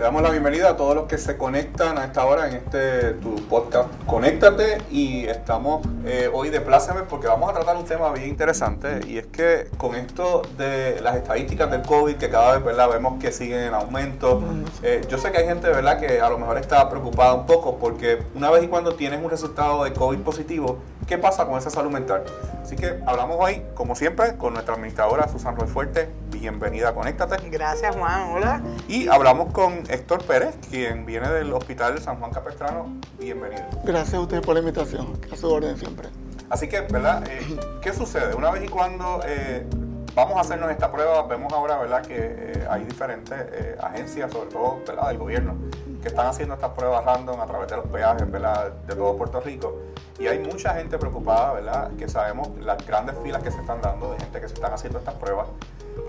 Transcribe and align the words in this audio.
Le 0.00 0.06
damos 0.06 0.22
la 0.22 0.30
bienvenida 0.30 0.70
a 0.70 0.76
todos 0.78 0.94
los 0.94 1.04
que 1.04 1.18
se 1.18 1.36
conectan 1.36 1.98
a 1.98 2.06
esta 2.06 2.24
hora 2.24 2.48
en 2.48 2.56
este 2.56 3.12
tu 3.20 3.34
podcast 3.50 3.90
Conéctate 4.06 4.78
y 4.90 5.26
estamos 5.26 5.86
eh, 6.06 6.30
hoy 6.32 6.48
de 6.48 6.62
porque 7.06 7.26
vamos 7.26 7.50
a 7.50 7.52
tratar 7.52 7.76
un 7.76 7.84
tema 7.84 8.10
bien 8.10 8.30
interesante 8.30 9.00
y 9.06 9.18
es 9.18 9.26
que 9.26 9.68
con 9.76 9.94
esto 9.94 10.40
de 10.56 11.02
las 11.02 11.16
estadísticas 11.16 11.70
del 11.70 11.82
COVID 11.82 12.16
que 12.16 12.30
cada 12.30 12.54
vez 12.54 12.64
¿verdad? 12.64 12.88
vemos 12.88 13.20
que 13.20 13.30
siguen 13.30 13.60
en 13.60 13.74
aumento, 13.74 14.42
eh, 14.82 15.02
yo 15.06 15.18
sé 15.18 15.32
que 15.32 15.36
hay 15.36 15.46
gente 15.46 15.68
¿verdad? 15.68 16.00
que 16.00 16.18
a 16.18 16.30
lo 16.30 16.38
mejor 16.38 16.56
está 16.56 16.88
preocupada 16.88 17.34
un 17.34 17.44
poco 17.44 17.76
porque 17.76 18.22
una 18.34 18.50
vez 18.50 18.64
y 18.64 18.68
cuando 18.68 18.94
tienes 18.94 19.22
un 19.22 19.28
resultado 19.28 19.84
de 19.84 19.92
COVID 19.92 20.20
positivo, 20.20 20.78
¿qué 21.10 21.18
pasa 21.18 21.44
con 21.44 21.58
esa 21.58 21.70
salud 21.70 21.90
mental? 21.90 22.22
Así 22.62 22.76
que 22.76 23.00
hablamos 23.04 23.36
hoy, 23.40 23.64
como 23.74 23.96
siempre, 23.96 24.36
con 24.36 24.52
nuestra 24.52 24.74
administradora 24.76 25.26
Susan 25.26 25.56
Roy 25.56 25.66
Fuerte. 25.66 26.08
Bienvenida 26.30 26.94
Conéctate. 26.94 27.50
Gracias 27.50 27.96
Juan, 27.96 28.30
hola. 28.30 28.62
Y 28.86 29.08
hablamos 29.08 29.52
con 29.52 29.82
Héctor 29.88 30.22
Pérez, 30.22 30.54
quien 30.70 31.04
viene 31.04 31.28
del 31.28 31.52
Hospital 31.52 31.96
de 31.96 32.00
San 32.00 32.20
Juan 32.20 32.30
Capestrano. 32.30 32.94
Bienvenido. 33.18 33.64
Gracias 33.82 34.14
a 34.14 34.20
usted 34.20 34.40
por 34.40 34.54
la 34.54 34.60
invitación, 34.60 35.18
a 35.32 35.36
su 35.36 35.50
orden 35.50 35.76
siempre. 35.76 36.10
Así 36.48 36.68
que, 36.68 36.82
¿verdad? 36.82 37.24
Eh, 37.28 37.58
¿Qué 37.82 37.92
sucede? 37.92 38.36
Una 38.36 38.52
vez 38.52 38.62
y 38.62 38.68
cuando 38.68 39.20
eh, 39.26 39.66
vamos 40.14 40.36
a 40.36 40.40
hacernos 40.40 40.70
esta 40.70 40.90
prueba, 40.90 41.22
vemos 41.22 41.52
ahora, 41.52 41.78
¿verdad? 41.78 42.02
Que 42.02 42.16
eh, 42.18 42.66
hay 42.68 42.84
diferentes 42.84 43.78
agencias, 43.80 44.32
sobre 44.32 44.50
todo, 44.50 44.80
¿verdad? 44.86 45.08
Del 45.08 45.18
gobierno, 45.18 45.56
que 46.02 46.08
están 46.08 46.26
haciendo 46.26 46.54
estas 46.54 46.70
pruebas 46.70 47.04
random 47.04 47.40
a 47.40 47.46
través 47.46 47.68
de 47.70 47.76
los 47.76 47.86
peajes, 47.86 48.30
¿verdad? 48.30 48.72
De 48.86 48.94
todo 48.94 49.16
Puerto 49.16 49.40
Rico. 49.40 49.76
Y 50.18 50.26
hay 50.26 50.38
mucha 50.38 50.74
gente 50.74 50.98
preocupada, 50.98 51.54
¿verdad? 51.54 51.90
Que 51.98 52.08
sabemos 52.08 52.50
las 52.60 52.84
grandes 52.86 53.16
filas 53.22 53.42
que 53.42 53.50
se 53.50 53.60
están 53.60 53.80
dando 53.80 54.12
de 54.12 54.18
gente 54.18 54.40
que 54.40 54.48
se 54.48 54.54
están 54.54 54.72
haciendo 54.72 54.98
estas 54.98 55.14
pruebas. 55.14 55.48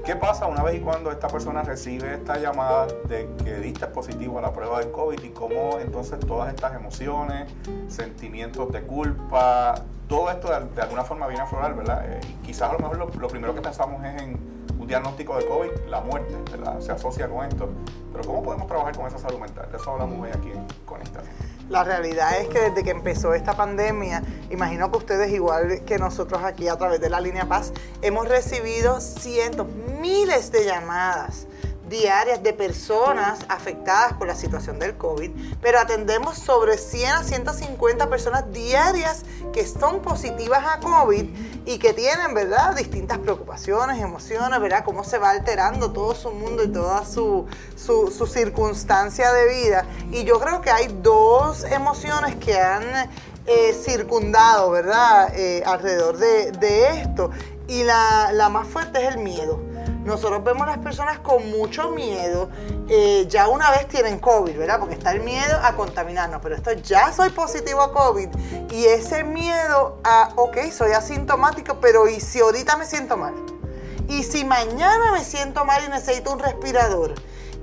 ¿Qué 0.05 0.15
pasa 0.15 0.47
una 0.47 0.63
vez 0.63 0.75
y 0.75 0.79
cuando 0.79 1.11
esta 1.11 1.27
persona 1.27 1.61
recibe 1.61 2.15
esta 2.15 2.37
llamada 2.37 2.87
de 3.07 3.29
que 3.43 3.55
diste 3.57 3.85
positivo 3.87 4.39
a 4.39 4.41
la 4.41 4.51
prueba 4.51 4.79
del 4.79 4.91
COVID 4.91 5.21
y 5.23 5.29
cómo 5.29 5.79
entonces 5.79 6.19
todas 6.21 6.53
estas 6.53 6.73
emociones, 6.75 7.51
sentimientos 7.87 8.71
de 8.71 8.81
culpa, 8.81 9.75
todo 10.11 10.29
esto 10.29 10.49
de, 10.49 10.81
alguna 10.81 11.05
forma 11.05 11.25
viene 11.27 11.41
a 11.41 11.45
aflorar, 11.45 11.73
¿verdad? 11.73 12.03
Eh, 12.05 12.19
quizás 12.43 12.69
a 12.69 12.73
lo 12.73 12.79
mejor 12.79 13.15
lo, 13.17 13.27
primero 13.29 13.55
que 13.55 13.61
pensamos 13.61 14.03
es 14.03 14.21
en 14.21 14.37
un 14.77 14.85
diagnóstico 14.85 15.37
de 15.37 15.45
COVID, 15.45 15.69
la 15.87 16.01
muerte, 16.01 16.35
¿verdad? 16.51 16.81
Se 16.81 16.91
asocia 16.91 17.29
con 17.29 17.45
esto. 17.45 17.69
Pero 18.11 18.25
¿cómo 18.25 18.43
podemos 18.43 18.67
trabajar 18.67 18.93
con 18.97 19.07
esa 19.07 19.17
salud 19.17 19.39
mental? 19.39 19.71
De 19.71 19.77
eso 19.77 19.89
hablamos 19.89 20.19
hoy 20.21 20.29
aquí 20.31 20.51
con 20.85 21.01
esta 21.01 21.21
gente. 21.21 21.45
La 21.69 21.85
realidad 21.85 22.37
es 22.41 22.49
que 22.49 22.59
desde 22.59 22.83
que 22.83 22.89
empezó 22.89 23.33
esta 23.33 23.53
pandemia, 23.53 24.21
imagino 24.49 24.91
que 24.91 24.97
ustedes, 24.97 25.31
igual 25.31 25.85
que 25.85 25.97
nosotros 25.97 26.43
aquí 26.43 26.67
a 26.67 26.75
través 26.75 26.99
de 26.99 27.09
la 27.09 27.21
línea 27.21 27.45
Paz, 27.45 27.71
hemos 28.01 28.27
recibido 28.27 28.99
cientos, 28.99 29.67
miles 30.01 30.51
de 30.51 30.65
llamadas 30.65 31.47
diarias 31.91 32.41
de 32.41 32.53
personas 32.53 33.39
afectadas 33.49 34.13
por 34.13 34.25
la 34.25 34.33
situación 34.33 34.79
del 34.79 34.97
COVID, 34.97 35.29
pero 35.61 35.77
atendemos 35.77 36.39
sobre 36.39 36.77
100 36.77 37.11
a 37.11 37.23
150 37.23 38.09
personas 38.09 38.51
diarias 38.51 39.23
que 39.53 39.67
son 39.67 40.01
positivas 40.01 40.63
a 40.65 40.79
COVID 40.79 41.25
y 41.65 41.77
que 41.77 41.93
tienen, 41.93 42.33
¿verdad?, 42.33 42.75
distintas 42.75 43.19
preocupaciones, 43.19 44.01
emociones, 44.01 44.59
¿verdad?, 44.61 44.83
cómo 44.85 45.03
se 45.03 45.17
va 45.17 45.31
alterando 45.31 45.91
todo 45.91 46.15
su 46.15 46.31
mundo 46.31 46.63
y 46.63 46.69
toda 46.69 47.05
su, 47.05 47.45
su, 47.75 48.25
circunstancia 48.25 49.33
de 49.33 49.47
vida. 49.49 49.85
Y 50.11 50.23
yo 50.23 50.39
creo 50.39 50.61
que 50.61 50.71
hay 50.71 50.87
dos 51.03 51.65
emociones 51.65 52.35
que 52.37 52.57
han 52.57 53.09
eh, 53.45 53.73
circundado, 53.73 54.71
¿verdad?, 54.71 55.33
eh, 55.35 55.61
alrededor 55.65 56.17
de, 56.17 56.51
de, 56.53 57.01
esto. 57.01 57.31
Y 57.67 57.83
la, 57.83 58.31
la 58.31 58.47
más 58.47 58.67
fuerte 58.67 59.05
es 59.05 59.15
el 59.15 59.21
miedo 59.21 59.70
nosotros 60.03 60.43
vemos 60.43 60.63
a 60.63 60.71
las 60.71 60.79
personas 60.79 61.19
con 61.19 61.49
mucho 61.51 61.91
miedo, 61.91 62.49
eh, 62.89 63.25
ya 63.29 63.47
una 63.47 63.69
vez 63.71 63.87
tienen 63.87 64.19
COVID, 64.19 64.57
¿verdad? 64.57 64.79
Porque 64.79 64.95
está 64.95 65.11
el 65.11 65.21
miedo 65.21 65.59
a 65.63 65.75
contaminarnos, 65.75 66.41
pero 66.41 66.55
esto 66.55 66.71
ya 66.73 67.13
soy 67.13 67.29
positivo 67.29 67.81
a 67.81 67.91
COVID 67.93 68.29
y 68.71 68.85
ese 68.85 69.23
miedo 69.23 69.99
a, 70.03 70.33
ok, 70.35 70.57
soy 70.71 70.91
asintomático, 70.91 71.79
pero 71.79 72.07
¿y 72.07 72.19
si 72.19 72.39
ahorita 72.39 72.77
me 72.77 72.85
siento 72.85 73.17
mal? 73.17 73.33
¿Y 74.07 74.23
si 74.23 74.43
mañana 74.43 75.11
me 75.13 75.23
siento 75.23 75.63
mal 75.65 75.83
y 75.85 75.89
necesito 75.89 76.33
un 76.33 76.39
respirador? 76.39 77.13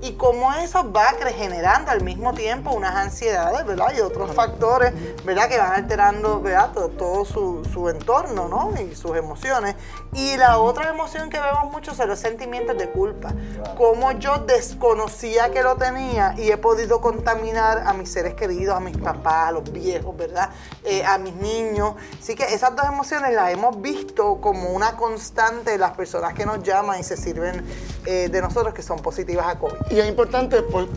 Y 0.00 0.12
cómo 0.12 0.52
eso 0.54 0.90
va 0.92 1.14
generando 1.36 1.90
al 1.90 2.02
mismo 2.02 2.32
tiempo 2.32 2.72
unas 2.72 2.94
ansiedades, 2.94 3.66
¿verdad? 3.66 3.92
Y 3.96 4.00
otros 4.00 4.32
factores, 4.34 4.92
¿verdad? 5.24 5.48
Que 5.48 5.58
van 5.58 5.72
alterando, 5.72 6.40
¿verdad? 6.40 6.70
Todo, 6.72 7.24
su, 7.24 7.64
su, 7.72 7.88
entorno, 7.88 8.48
¿no? 8.48 8.72
Y 8.80 8.94
sus 8.94 9.16
emociones. 9.16 9.74
Y 10.12 10.36
la 10.36 10.58
otra 10.58 10.90
emoción 10.90 11.30
que 11.30 11.40
vemos 11.40 11.70
mucho 11.72 11.94
son 11.94 12.08
los 12.08 12.18
sentimientos 12.18 12.78
de 12.78 12.90
culpa. 12.90 13.32
Cómo 13.76 14.12
yo 14.12 14.38
desconocía 14.38 15.50
que 15.50 15.62
lo 15.62 15.76
tenía 15.76 16.34
y 16.36 16.50
he 16.50 16.56
podido 16.56 17.00
contaminar 17.00 17.82
a 17.86 17.92
mis 17.92 18.10
seres 18.10 18.34
queridos, 18.34 18.76
a 18.76 18.80
mis 18.80 18.96
papás, 18.96 19.48
a 19.48 19.52
los 19.52 19.70
viejos, 19.72 20.16
¿verdad? 20.16 20.50
Eh, 20.84 21.04
a 21.04 21.18
mis 21.18 21.34
niños. 21.34 21.94
Así 22.20 22.34
que 22.34 22.44
esas 22.44 22.74
dos 22.76 22.86
emociones 22.86 23.34
las 23.34 23.52
hemos 23.52 23.80
visto 23.80 24.40
como 24.40 24.70
una 24.70 24.96
constante 24.96 25.72
de 25.72 25.78
las 25.78 25.92
personas 25.92 26.34
que 26.34 26.46
nos 26.46 26.62
llaman 26.62 27.00
y 27.00 27.02
se 27.02 27.16
sirven 27.16 27.64
eh, 28.06 28.28
de 28.30 28.40
nosotros 28.40 28.72
que 28.74 28.82
son 28.82 28.98
positivas 29.00 29.46
a 29.46 29.58
COVID. 29.58 29.87
Y 29.90 29.98
es 29.98 30.08
importante, 30.08 30.62
por, 30.62 30.88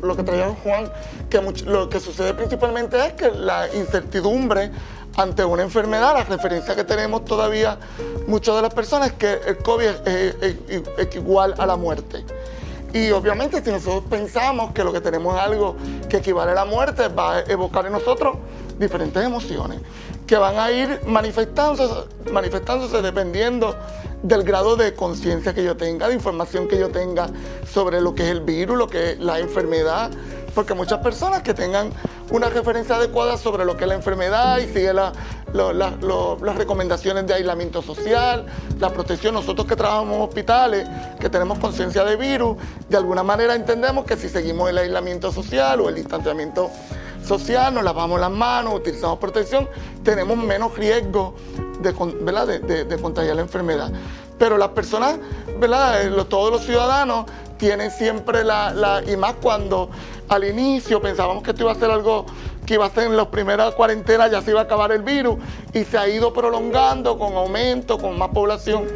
lo, 0.00 0.16
que 0.16 0.22
traía 0.22 0.54
Juan, 0.62 0.90
que 1.30 1.40
lo 1.66 1.88
que 1.88 2.00
sucede 2.00 2.34
principalmente 2.34 3.06
es 3.06 3.12
que 3.14 3.30
la 3.30 3.72
incertidumbre 3.74 4.70
ante 5.16 5.44
una 5.44 5.62
enfermedad, 5.62 6.14
la 6.14 6.24
referencia 6.24 6.76
que 6.76 6.84
tenemos 6.84 7.24
todavía 7.24 7.78
muchas 8.26 8.54
de 8.56 8.62
las 8.62 8.74
personas 8.74 9.08
es 9.08 9.14
que 9.14 9.32
el 9.46 9.58
COVID 9.58 10.06
es, 10.06 11.16
igual 11.16 11.54
a 11.58 11.66
la 11.66 11.76
muerte. 11.76 12.24
Y 12.92 13.10
obviamente 13.10 13.62
si 13.62 13.70
nosotros 13.70 14.04
pensamos 14.08 14.72
que 14.72 14.82
lo 14.82 14.92
que 14.92 15.00
tenemos 15.00 15.34
es 15.34 15.42
algo 15.42 15.76
que 16.08 16.18
equivale 16.18 16.52
a 16.52 16.54
la 16.54 16.64
muerte, 16.64 17.08
va 17.08 17.36
a 17.36 17.40
evocar 17.40 17.86
en 17.86 17.92
nosotros 17.92 18.36
diferentes 18.78 19.22
emociones 19.22 19.80
que 20.26 20.36
van 20.36 20.58
a 20.58 20.70
ir 20.70 21.00
manifestándose, 21.06 21.92
manifestándose 22.30 23.02
dependiendo 23.02 23.74
del 24.22 24.42
grado 24.42 24.76
de 24.76 24.94
conciencia 24.94 25.54
que 25.54 25.62
yo 25.62 25.76
tenga, 25.76 26.08
de 26.08 26.14
información 26.14 26.68
que 26.68 26.78
yo 26.78 26.90
tenga 26.90 27.28
sobre 27.70 28.00
lo 28.00 28.14
que 28.14 28.24
es 28.24 28.30
el 28.30 28.40
virus, 28.40 28.76
lo 28.76 28.88
que 28.88 29.12
es 29.12 29.18
la 29.20 29.38
enfermedad, 29.38 30.10
porque 30.54 30.74
muchas 30.74 30.98
personas 30.98 31.42
que 31.42 31.54
tengan 31.54 31.90
una 32.30 32.48
referencia 32.48 32.96
adecuada 32.96 33.38
sobre 33.38 33.64
lo 33.64 33.76
que 33.76 33.84
es 33.84 33.88
la 33.88 33.94
enfermedad 33.94 34.58
y 34.58 34.66
sigue 34.66 34.92
las 34.92 36.56
recomendaciones 36.56 37.26
de 37.26 37.34
aislamiento 37.34 37.80
social, 37.80 38.46
la 38.78 38.92
protección, 38.92 39.34
nosotros 39.34 39.66
que 39.66 39.76
trabajamos 39.76 40.16
en 40.16 40.22
hospitales, 40.22 40.88
que 41.20 41.28
tenemos 41.30 41.58
conciencia 41.58 42.04
de 42.04 42.16
virus, 42.16 42.56
de 42.88 42.96
alguna 42.96 43.22
manera 43.22 43.54
entendemos 43.54 44.04
que 44.04 44.16
si 44.16 44.28
seguimos 44.28 44.68
el 44.68 44.78
aislamiento 44.78 45.32
social 45.32 45.80
o 45.80 45.88
el 45.88 45.94
distanciamiento 45.94 46.70
social, 47.28 47.74
nos 47.74 47.84
lavamos 47.84 48.18
las 48.18 48.30
manos, 48.30 48.74
utilizamos 48.74 49.18
protección, 49.18 49.68
tenemos 50.02 50.36
menos 50.38 50.76
riesgo 50.76 51.34
de, 51.82 52.84
de, 52.84 52.98
contagiar 52.98 53.36
la 53.36 53.42
enfermedad. 53.42 53.92
Pero 54.38 54.56
las 54.56 54.70
personas, 54.70 55.18
¿verdad? 55.60 56.02
Eh, 56.02 56.24
todos 56.28 56.50
los 56.50 56.64
ciudadanos 56.64 57.26
tienen 57.58 57.90
siempre 57.90 58.44
la, 58.44 59.02
y 59.06 59.16
más 59.16 59.34
cuando 59.42 59.90
al 60.28 60.44
inicio 60.44 61.00
pensábamos 61.00 61.42
que 61.42 61.50
esto 61.50 61.64
iba 61.64 61.72
a 61.72 61.74
ser 61.74 61.90
algo 61.90 62.24
que 62.64 62.74
iba 62.74 62.84
a 62.84 62.90
ser 62.90 63.04
en 63.04 63.16
las 63.16 63.28
primeras 63.28 63.74
cuarentenas, 63.74 64.30
ya 64.30 64.42
se 64.42 64.50
iba 64.50 64.60
a 64.60 64.64
acabar 64.64 64.92
el 64.92 65.02
virus 65.02 65.38
y 65.72 65.84
se 65.84 65.96
ha 65.96 66.06
ido 66.06 66.34
prolongando 66.34 67.18
con 67.18 67.34
aumento, 67.34 67.98
con 67.98 68.18
más 68.18 68.28
población 68.28 68.86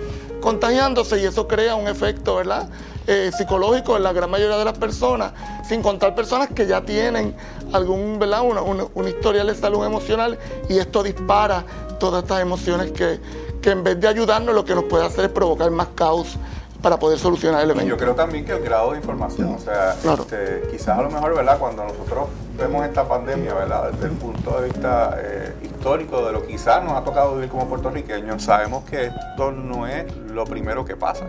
contagiándose 0.42 1.22
y 1.22 1.24
eso 1.24 1.48
crea 1.48 1.74
un 1.74 1.88
efecto, 1.88 2.34
¿verdad? 2.34 2.68
Eh, 3.08 3.32
psicológico 3.36 3.96
en 3.96 4.04
la 4.04 4.12
gran 4.12 4.30
mayoría 4.30 4.56
de 4.56 4.64
las 4.64 4.78
personas, 4.78 5.32
sin 5.68 5.82
contar 5.82 6.14
personas 6.14 6.50
que 6.54 6.68
ya 6.68 6.82
tienen 6.82 7.34
algún, 7.72 8.20
¿verdad? 8.20 8.42
Una, 8.42 8.62
una, 8.62 9.08
historial 9.08 9.48
de 9.48 9.56
salud 9.56 9.84
emocional 9.84 10.38
y 10.68 10.78
esto 10.78 11.02
dispara 11.02 11.64
todas 11.98 12.22
estas 12.22 12.40
emociones 12.40 12.92
que, 12.92 13.18
que 13.60 13.70
en 13.70 13.82
vez 13.82 13.98
de 13.98 14.06
ayudarnos 14.06 14.54
lo 14.54 14.64
que 14.64 14.76
nos 14.76 14.84
puede 14.84 15.04
hacer 15.04 15.24
es 15.24 15.30
provocar 15.32 15.68
más 15.72 15.88
caos 15.96 16.36
para 16.80 16.98
poder 16.98 17.18
solucionar 17.18 17.62
el 17.62 17.70
evento. 17.70 17.88
yo 17.88 17.96
creo 17.96 18.14
también 18.14 18.44
que 18.44 18.52
el 18.52 18.62
grado 18.62 18.92
de 18.92 18.98
información, 18.98 19.54
o 19.54 19.58
sea, 19.58 19.94
este, 19.94 20.68
quizás 20.70 20.98
a 20.98 21.02
lo 21.02 21.10
mejor, 21.10 21.34
¿verdad? 21.34 21.58
Cuando 21.58 21.84
nosotros 21.84 22.28
vemos 22.56 22.84
esta 22.84 23.06
pandemia, 23.06 23.54
¿verdad? 23.54 23.92
Desde 23.92 24.06
el 24.06 24.12
punto 24.12 24.60
de 24.60 24.68
vista 24.68 25.16
eh, 25.18 25.54
histórico 25.62 26.24
de 26.26 26.32
lo 26.32 26.42
que 26.42 26.48
quizás 26.48 26.82
nos 26.82 26.92
ha 26.92 27.04
tocado 27.04 27.34
vivir 27.34 27.48
como 27.48 27.68
puertorriqueños, 27.68 28.42
sabemos 28.42 28.84
que 28.84 29.06
esto 29.06 29.52
no 29.52 29.86
es 29.86 30.14
lo 30.16 30.44
primero 30.44 30.84
que 30.84 30.96
pasa. 30.96 31.26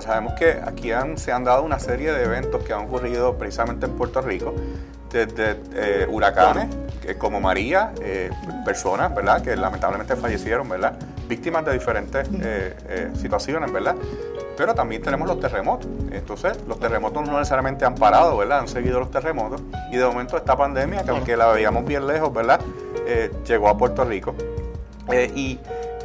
Sabemos 0.00 0.34
que 0.34 0.60
aquí 0.64 0.90
se 1.16 1.30
han 1.30 1.44
dado 1.44 1.62
una 1.62 1.78
serie 1.78 2.12
de 2.12 2.24
eventos 2.24 2.64
que 2.64 2.72
han 2.72 2.86
ocurrido 2.86 3.38
precisamente 3.38 3.86
en 3.86 3.92
Puerto 3.92 4.20
Rico, 4.20 4.52
desde 5.12 5.60
eh, 5.74 6.08
huracanes 6.10 6.66
como 7.18 7.40
María, 7.40 7.92
eh, 8.00 8.30
personas, 8.64 9.14
¿verdad? 9.14 9.40
Que 9.40 9.54
lamentablemente 9.54 10.16
fallecieron, 10.16 10.68
¿verdad? 10.68 10.94
Víctimas 11.28 11.64
de 11.64 11.74
diferentes 11.74 12.28
situaciones, 13.16 13.72
¿verdad? 13.72 13.94
Pero 14.56 14.74
también 14.74 15.02
tenemos 15.02 15.26
los 15.26 15.40
terremotos. 15.40 15.88
Entonces, 16.12 16.58
los 16.66 16.78
terremotos 16.78 17.26
no 17.26 17.38
necesariamente 17.38 17.84
han 17.84 17.94
parado, 17.94 18.36
¿verdad? 18.36 18.60
Han 18.60 18.68
seguido 18.68 19.00
los 19.00 19.10
terremotos. 19.10 19.62
Y 19.90 19.96
de 19.96 20.04
momento 20.06 20.36
esta 20.36 20.56
pandemia, 20.56 21.02
que 21.02 21.10
aunque 21.10 21.36
la 21.36 21.48
veíamos 21.48 21.84
bien 21.84 22.06
lejos, 22.06 22.32
¿verdad? 22.32 22.60
Eh, 23.06 23.32
llegó 23.46 23.68
a 23.68 23.76
Puerto 23.76 24.04
Rico. 24.04 24.34
Eh, 25.12 25.30
y 25.34 25.58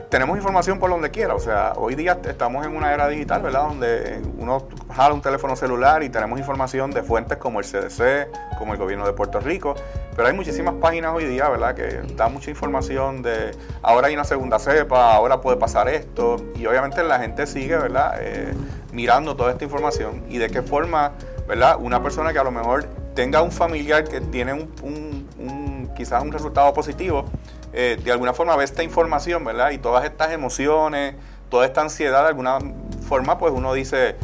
tenemos 0.09 0.37
información 0.37 0.79
por 0.79 0.89
donde 0.89 1.11
quiera. 1.11 1.35
O 1.35 1.39
sea, 1.39 1.73
hoy 1.75 1.95
día 1.95 2.19
estamos 2.27 2.65
en 2.65 2.75
una 2.75 2.93
era 2.93 3.07
digital, 3.07 3.41
¿verdad? 3.41 3.67
Donde 3.67 4.21
uno 4.37 4.67
jala 4.91 5.13
un 5.13 5.21
teléfono 5.21 5.55
celular 5.55 6.03
y 6.03 6.09
tenemos 6.09 6.39
información 6.39 6.91
de 6.91 7.03
fuentes 7.03 7.37
como 7.37 7.59
el 7.59 7.65
CDC, 7.65 8.57
como 8.57 8.73
el 8.73 8.79
gobierno 8.79 9.05
de 9.05 9.13
Puerto 9.13 9.39
Rico. 9.39 9.75
Pero 10.15 10.27
hay 10.27 10.33
muchísimas 10.33 10.75
páginas 10.75 11.13
hoy 11.13 11.25
día, 11.25 11.47
¿verdad? 11.47 11.75
Que 11.75 12.01
dan 12.15 12.33
mucha 12.33 12.49
información 12.49 13.21
de 13.21 13.51
ahora 13.83 14.07
hay 14.07 14.15
una 14.15 14.23
segunda 14.23 14.57
cepa, 14.57 15.13
ahora 15.13 15.41
puede 15.41 15.57
pasar 15.57 15.87
esto. 15.87 16.37
Y 16.55 16.65
obviamente 16.65 17.03
la 17.03 17.19
gente 17.19 17.45
sigue, 17.45 17.77
¿verdad? 17.77 18.17
Eh, 18.19 18.53
mirando 18.91 19.35
toda 19.35 19.51
esta 19.51 19.63
información 19.63 20.23
y 20.27 20.39
de 20.39 20.49
qué 20.49 20.63
forma, 20.63 21.11
¿verdad? 21.47 21.77
Una 21.79 22.01
persona 22.01 22.33
que 22.33 22.39
a 22.39 22.43
lo 22.43 22.51
mejor 22.51 22.85
tenga 23.13 23.41
un 23.41 23.51
familiar 23.51 24.03
que 24.05 24.21
tiene 24.21 24.53
un, 24.53 25.89
quizás 25.95 26.23
un 26.23 26.31
resultado 26.31 26.73
positivo, 26.73 27.25
eh, 27.73 27.99
de 28.03 28.11
alguna 28.11 28.33
forma 28.33 28.55
ve 28.55 28.63
esta 28.63 28.83
información, 28.83 29.43
¿verdad? 29.43 29.71
Y 29.71 29.77
todas 29.77 30.05
estas 30.05 30.31
emociones, 30.31 31.15
toda 31.49 31.65
esta 31.65 31.81
ansiedad, 31.81 32.23
de 32.23 32.29
alguna 32.29 32.59
forma, 33.07 33.37
pues 33.37 33.53
uno 33.53 33.73
dice, 33.73 34.15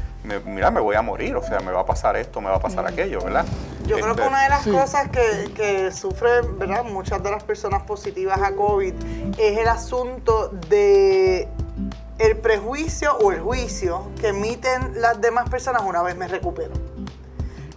mira, 0.46 0.72
me 0.72 0.80
voy 0.80 0.96
a 0.96 1.02
morir, 1.02 1.36
o 1.36 1.44
sea, 1.44 1.60
me 1.60 1.72
va 1.72 1.82
a 1.82 1.86
pasar 1.86 2.16
esto, 2.16 2.42
me 2.42 2.50
va 2.50 2.58
a 2.58 2.60
pasar 2.60 2.86
aquello, 2.88 3.22
¿verdad? 3.22 3.46
Yo 3.86 3.98
creo 3.98 4.16
que 4.16 4.22
este, 4.22 4.28
una 4.28 4.44
de 4.44 4.50
las 4.50 4.68
cosas 4.68 5.10
que, 5.10 5.52
que 5.54 5.92
sufren, 5.92 6.58
¿verdad? 6.58 6.84
Muchas 6.84 7.22
de 7.22 7.32
las 7.32 7.44
personas 7.44 7.84
positivas 7.84 8.42
a 8.42 8.54
COVID 8.54 8.94
es 9.38 9.58
el 9.58 9.68
asunto 9.68 10.50
de 10.70 11.48
el 12.18 12.38
prejuicio 12.38 13.18
o 13.18 13.32
el 13.32 13.42
juicio 13.42 14.10
que 14.20 14.30
emiten 14.30 15.02
las 15.02 15.20
demás 15.20 15.50
personas 15.50 15.84
una 15.86 16.02
vez 16.02 16.16
me 16.16 16.28
recupero. 16.28 16.74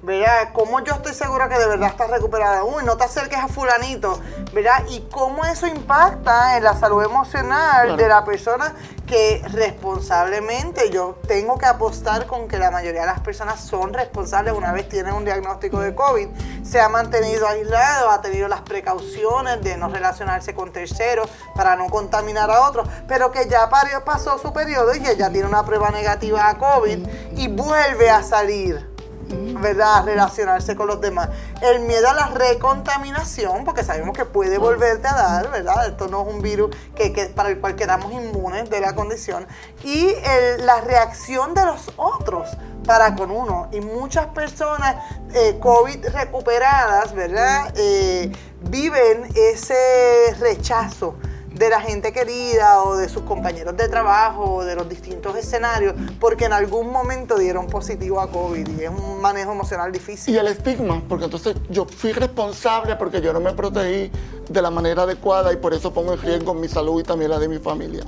¿Verdad? 0.08 0.48
¿Cómo 0.54 0.80
yo 0.80 0.94
estoy 0.94 1.12
segura 1.12 1.50
que 1.50 1.58
de 1.58 1.66
verdad 1.66 1.90
estás 1.90 2.08
recuperada? 2.08 2.64
Uy, 2.64 2.82
no 2.82 2.96
te 2.96 3.04
acerques 3.04 3.38
a 3.38 3.46
fulanito, 3.46 4.18
¿verdad? 4.54 4.82
Y 4.88 5.02
cómo 5.10 5.44
eso 5.44 5.66
impacta 5.66 6.56
en 6.56 6.64
la 6.64 6.74
salud 6.74 7.04
emocional 7.04 7.94
de 7.94 8.08
la 8.08 8.24
persona 8.24 8.74
que 9.06 9.42
responsablemente 9.52 10.90
yo 10.90 11.18
tengo 11.26 11.58
que 11.58 11.66
apostar 11.66 12.26
con 12.26 12.48
que 12.48 12.58
la 12.58 12.70
mayoría 12.70 13.02
de 13.02 13.06
las 13.06 13.20
personas 13.20 13.60
son 13.60 13.92
responsables 13.92 14.54
una 14.54 14.72
vez 14.72 14.88
tienen 14.88 15.12
un 15.12 15.26
diagnóstico 15.26 15.78
de 15.80 15.94
COVID, 15.94 16.28
se 16.62 16.80
ha 16.80 16.88
mantenido 16.88 17.46
aislado, 17.46 18.10
ha 18.10 18.22
tenido 18.22 18.48
las 18.48 18.62
precauciones 18.62 19.62
de 19.62 19.76
no 19.76 19.88
relacionarse 19.88 20.54
con 20.54 20.72
terceros 20.72 21.28
para 21.54 21.76
no 21.76 21.86
contaminar 21.90 22.50
a 22.50 22.66
otros, 22.66 22.88
pero 23.06 23.30
que 23.30 23.46
ya 23.46 23.68
pasó 24.06 24.38
su 24.38 24.54
periodo 24.54 24.94
y 24.94 25.00
que 25.00 25.16
ya 25.16 25.30
tiene 25.30 25.48
una 25.48 25.66
prueba 25.66 25.90
negativa 25.90 26.48
a 26.48 26.56
COVID 26.56 27.06
y 27.36 27.48
vuelve 27.48 28.08
a 28.08 28.22
salir 28.22 28.87
¿verdad? 29.28 30.04
Relacionarse 30.04 30.76
con 30.76 30.86
los 30.86 31.00
demás. 31.00 31.28
El 31.60 31.80
miedo 31.80 32.08
a 32.08 32.14
la 32.14 32.28
recontaminación, 32.28 33.64
porque 33.64 33.84
sabemos 33.84 34.16
que 34.16 34.24
puede 34.24 34.58
volverte 34.58 35.08
a 35.08 35.14
dar, 35.14 35.50
¿verdad? 35.50 35.86
Esto 35.86 36.08
no 36.08 36.22
es 36.22 36.34
un 36.34 36.42
virus 36.42 36.74
que, 36.94 37.32
para 37.34 37.50
el 37.50 37.60
cual 37.60 37.76
quedamos 37.76 38.12
inmunes 38.12 38.70
de 38.70 38.80
la 38.80 38.94
condición. 38.94 39.46
Y 39.84 40.12
la 40.60 40.80
reacción 40.80 41.54
de 41.54 41.64
los 41.64 41.92
otros 41.96 42.48
para 42.88 43.14
con 43.14 43.30
uno. 43.30 43.68
Y 43.70 43.80
muchas 43.80 44.26
personas 44.28 44.96
eh, 45.34 45.58
COVID 45.60 46.06
recuperadas, 46.08 47.14
¿verdad? 47.14 47.72
Eh, 47.76 48.32
viven 48.62 49.28
ese 49.34 50.34
rechazo 50.40 51.14
de 51.54 51.68
la 51.70 51.80
gente 51.80 52.12
querida 52.12 52.82
o 52.82 52.96
de 52.96 53.08
sus 53.08 53.22
compañeros 53.22 53.76
de 53.76 53.88
trabajo 53.88 54.56
o 54.56 54.64
de 54.64 54.74
los 54.74 54.88
distintos 54.88 55.36
escenarios 55.36 55.94
porque 56.20 56.44
en 56.44 56.52
algún 56.52 56.90
momento 56.92 57.38
dieron 57.38 57.66
positivo 57.66 58.20
a 58.20 58.30
COVID 58.30 58.68
y 58.78 58.84
es 58.84 58.90
un 58.90 59.20
manejo 59.20 59.52
emocional 59.52 59.90
difícil. 59.90 60.34
Y 60.34 60.38
el 60.38 60.48
estigma, 60.48 61.02
porque 61.08 61.24
entonces 61.24 61.56
yo 61.68 61.86
fui 61.86 62.12
responsable 62.12 62.96
porque 62.96 63.20
yo 63.20 63.32
no 63.32 63.40
me 63.40 63.52
protegí 63.52 64.10
de 64.48 64.62
la 64.62 64.70
manera 64.70 65.02
adecuada 65.02 65.52
y 65.52 65.56
por 65.56 65.74
eso 65.74 65.92
pongo 65.92 66.12
en 66.12 66.22
riesgo 66.22 66.54
mi 66.54 66.68
salud 66.68 67.00
y 67.00 67.04
también 67.04 67.30
la 67.30 67.38
de 67.38 67.48
mi 67.48 67.58
familia. 67.58 68.04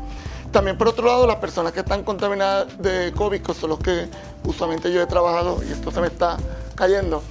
También 0.52 0.76
por 0.76 0.88
otro 0.88 1.06
lado, 1.06 1.26
las 1.26 1.36
personas 1.36 1.72
que 1.72 1.80
están 1.80 2.02
contaminadas 2.02 2.80
de 2.82 3.12
COVID, 3.16 3.40
que 3.40 3.54
son 3.54 3.70
los 3.70 3.78
que 3.78 4.08
usualmente 4.44 4.92
yo 4.92 5.00
he 5.00 5.06
trabajado 5.06 5.62
y 5.62 5.70
esto 5.70 5.90
se 5.92 6.00
me 6.00 6.08
está 6.08 6.38
cayendo, 6.74 7.22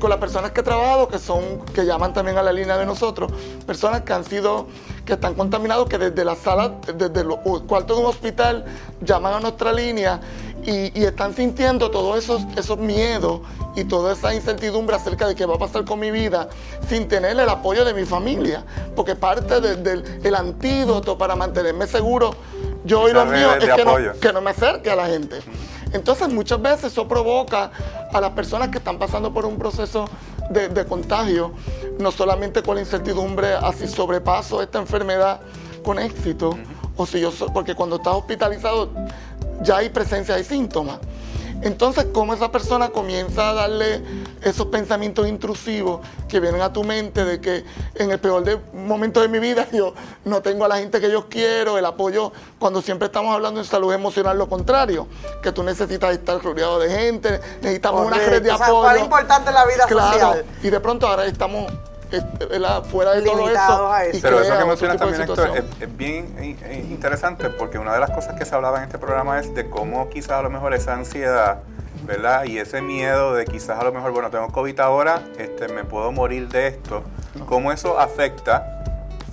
con 0.00 0.10
las 0.10 0.18
personas 0.18 0.50
que 0.50 0.60
he 0.60 0.64
trabajado, 0.64 1.08
que 1.08 1.18
son, 1.18 1.60
que 1.72 1.86
llaman 1.86 2.12
también 2.12 2.36
a 2.38 2.42
la 2.42 2.52
línea 2.52 2.76
de 2.76 2.84
nosotros, 2.84 3.30
personas 3.66 4.02
que 4.02 4.12
han 4.12 4.24
sido, 4.24 4.66
que 5.04 5.12
están 5.12 5.34
contaminados, 5.34 5.88
que 5.88 5.96
desde 5.98 6.24
la 6.24 6.34
sala, 6.34 6.74
desde 6.92 7.20
el 7.20 7.28
cuarto 7.66 7.94
de 7.94 8.00
un 8.00 8.06
hospital, 8.06 8.64
llaman 9.00 9.34
a 9.34 9.40
nuestra 9.40 9.72
línea 9.72 10.20
y, 10.64 11.04
están 11.04 11.34
sintiendo 11.34 11.90
todos 11.90 12.18
esos, 12.18 12.42
esos 12.56 12.78
miedos 12.78 13.40
y 13.76 13.84
toda 13.84 14.14
esa 14.14 14.34
incertidumbre 14.34 14.96
acerca 14.96 15.28
de 15.28 15.34
qué 15.34 15.46
va 15.46 15.54
a 15.56 15.58
pasar 15.58 15.84
con 15.84 16.00
mi 16.00 16.10
vida 16.10 16.48
sin 16.88 17.06
tener 17.06 17.38
el 17.38 17.48
apoyo 17.48 17.84
de 17.84 17.94
mi 17.94 18.04
familia. 18.04 18.64
Porque 18.96 19.14
parte 19.14 19.60
del 19.60 20.34
antídoto 20.34 21.16
para 21.16 21.36
mantenerme 21.36 21.86
seguro, 21.86 22.34
yo 22.84 23.08
y 23.08 23.12
los 23.12 23.26
míos, 23.26 23.56
es 23.60 23.72
que 23.72 23.84
no, 23.84 23.96
que 24.20 24.32
no 24.32 24.40
me 24.40 24.50
acerque 24.50 24.90
a 24.90 24.96
la 24.96 25.06
gente. 25.06 25.40
Entonces 25.94 26.28
muchas 26.28 26.60
veces 26.60 26.92
eso 26.92 27.06
provoca 27.06 27.70
a 28.12 28.20
las 28.20 28.32
personas 28.32 28.68
que 28.68 28.78
están 28.78 28.98
pasando 28.98 29.32
por 29.32 29.46
un 29.46 29.56
proceso 29.56 30.06
de, 30.50 30.84
contagio, 30.84 31.52
no 31.98 32.10
solamente 32.10 32.62
con 32.62 32.74
la 32.74 32.82
incertidumbre 32.82 33.54
así 33.54 33.86
sobrepaso 33.86 34.60
esta 34.60 34.80
enfermedad 34.80 35.40
con 35.84 36.00
éxito, 36.00 36.58
o 36.96 37.06
si 37.06 37.20
yo 37.20 37.30
porque 37.52 37.74
cuando 37.76 37.96
estás 37.96 38.14
hospitalizado 38.14 38.90
ya 39.62 39.78
hay 39.78 39.88
presencia 39.88 40.34
de 40.34 40.42
síntomas. 40.42 40.98
Entonces, 41.62 42.06
¿cómo 42.12 42.34
esa 42.34 42.50
persona 42.50 42.90
comienza 42.90 43.50
a 43.50 43.54
darle 43.54 44.02
esos 44.42 44.66
pensamientos 44.66 45.26
intrusivos 45.26 46.00
que 46.28 46.40
vienen 46.40 46.60
a 46.60 46.72
tu 46.72 46.84
mente 46.84 47.24
de 47.24 47.40
que 47.40 47.64
en 47.94 48.10
el 48.10 48.18
peor 48.18 48.44
de 48.44 48.58
momento 48.72 49.20
de 49.20 49.28
mi 49.28 49.38
vida 49.38 49.66
yo 49.72 49.94
no 50.24 50.42
tengo 50.42 50.64
a 50.64 50.68
la 50.68 50.78
gente 50.78 51.00
que 51.00 51.10
yo 51.10 51.28
quiero, 51.28 51.78
el 51.78 51.84
apoyo, 51.86 52.32
cuando 52.58 52.82
siempre 52.82 53.06
estamos 53.06 53.34
hablando 53.34 53.60
de 53.60 53.66
salud 53.66 53.92
emocional, 53.92 54.36
lo 54.36 54.48
contrario, 54.48 55.06
que 55.42 55.52
tú 55.52 55.62
necesitas 55.62 56.12
estar 56.12 56.42
rodeado 56.42 56.78
de 56.78 56.90
gente, 56.90 57.40
necesitamos 57.62 58.06
una 58.06 58.16
red 58.16 58.42
de 58.42 58.50
apoyo. 58.50 58.80
O 58.80 58.96
importante 58.96 59.52
la 59.52 59.64
vida 59.64 59.88
social. 59.88 60.44
Y 60.62 60.70
de 60.70 60.80
pronto 60.80 61.06
ahora 61.06 61.26
estamos 61.26 61.72
fuera 62.90 63.12
de 63.12 63.22
todo 63.22 63.48
eso. 63.48 64.18
Pero 64.22 64.40
eso 64.40 64.58
que 64.58 64.64
mencionas 64.64 64.96
también, 64.96 65.22
Héctor, 65.22 65.50
es, 65.80 65.96
bien 65.96 66.56
interesante 66.88 67.50
porque 67.50 67.78
una 67.78 67.94
de 67.94 68.00
las 68.00 68.10
cosas 68.10 68.36
que 68.38 68.44
se 68.44 68.54
hablaba 68.54 68.78
en 68.78 68.84
este 68.84 68.98
programa 68.98 69.38
es 69.38 69.54
de 69.54 69.68
cómo 69.68 70.08
quizás 70.08 70.32
a 70.32 70.42
lo 70.42 70.50
mejor 70.50 70.74
esa 70.74 70.94
ansiedad, 70.94 71.60
¿verdad? 72.04 72.44
Y 72.44 72.58
ese 72.58 72.82
miedo 72.82 73.34
de 73.34 73.44
quizás 73.44 73.78
a 73.78 73.84
lo 73.84 73.92
mejor, 73.92 74.12
bueno, 74.12 74.30
tengo 74.30 74.48
COVID 74.48 74.78
ahora, 74.80 75.22
este, 75.38 75.68
me 75.68 75.84
puedo 75.84 76.12
morir 76.12 76.48
de 76.48 76.68
esto, 76.68 77.02
cómo 77.46 77.72
eso 77.72 77.98
afecta 77.98 78.74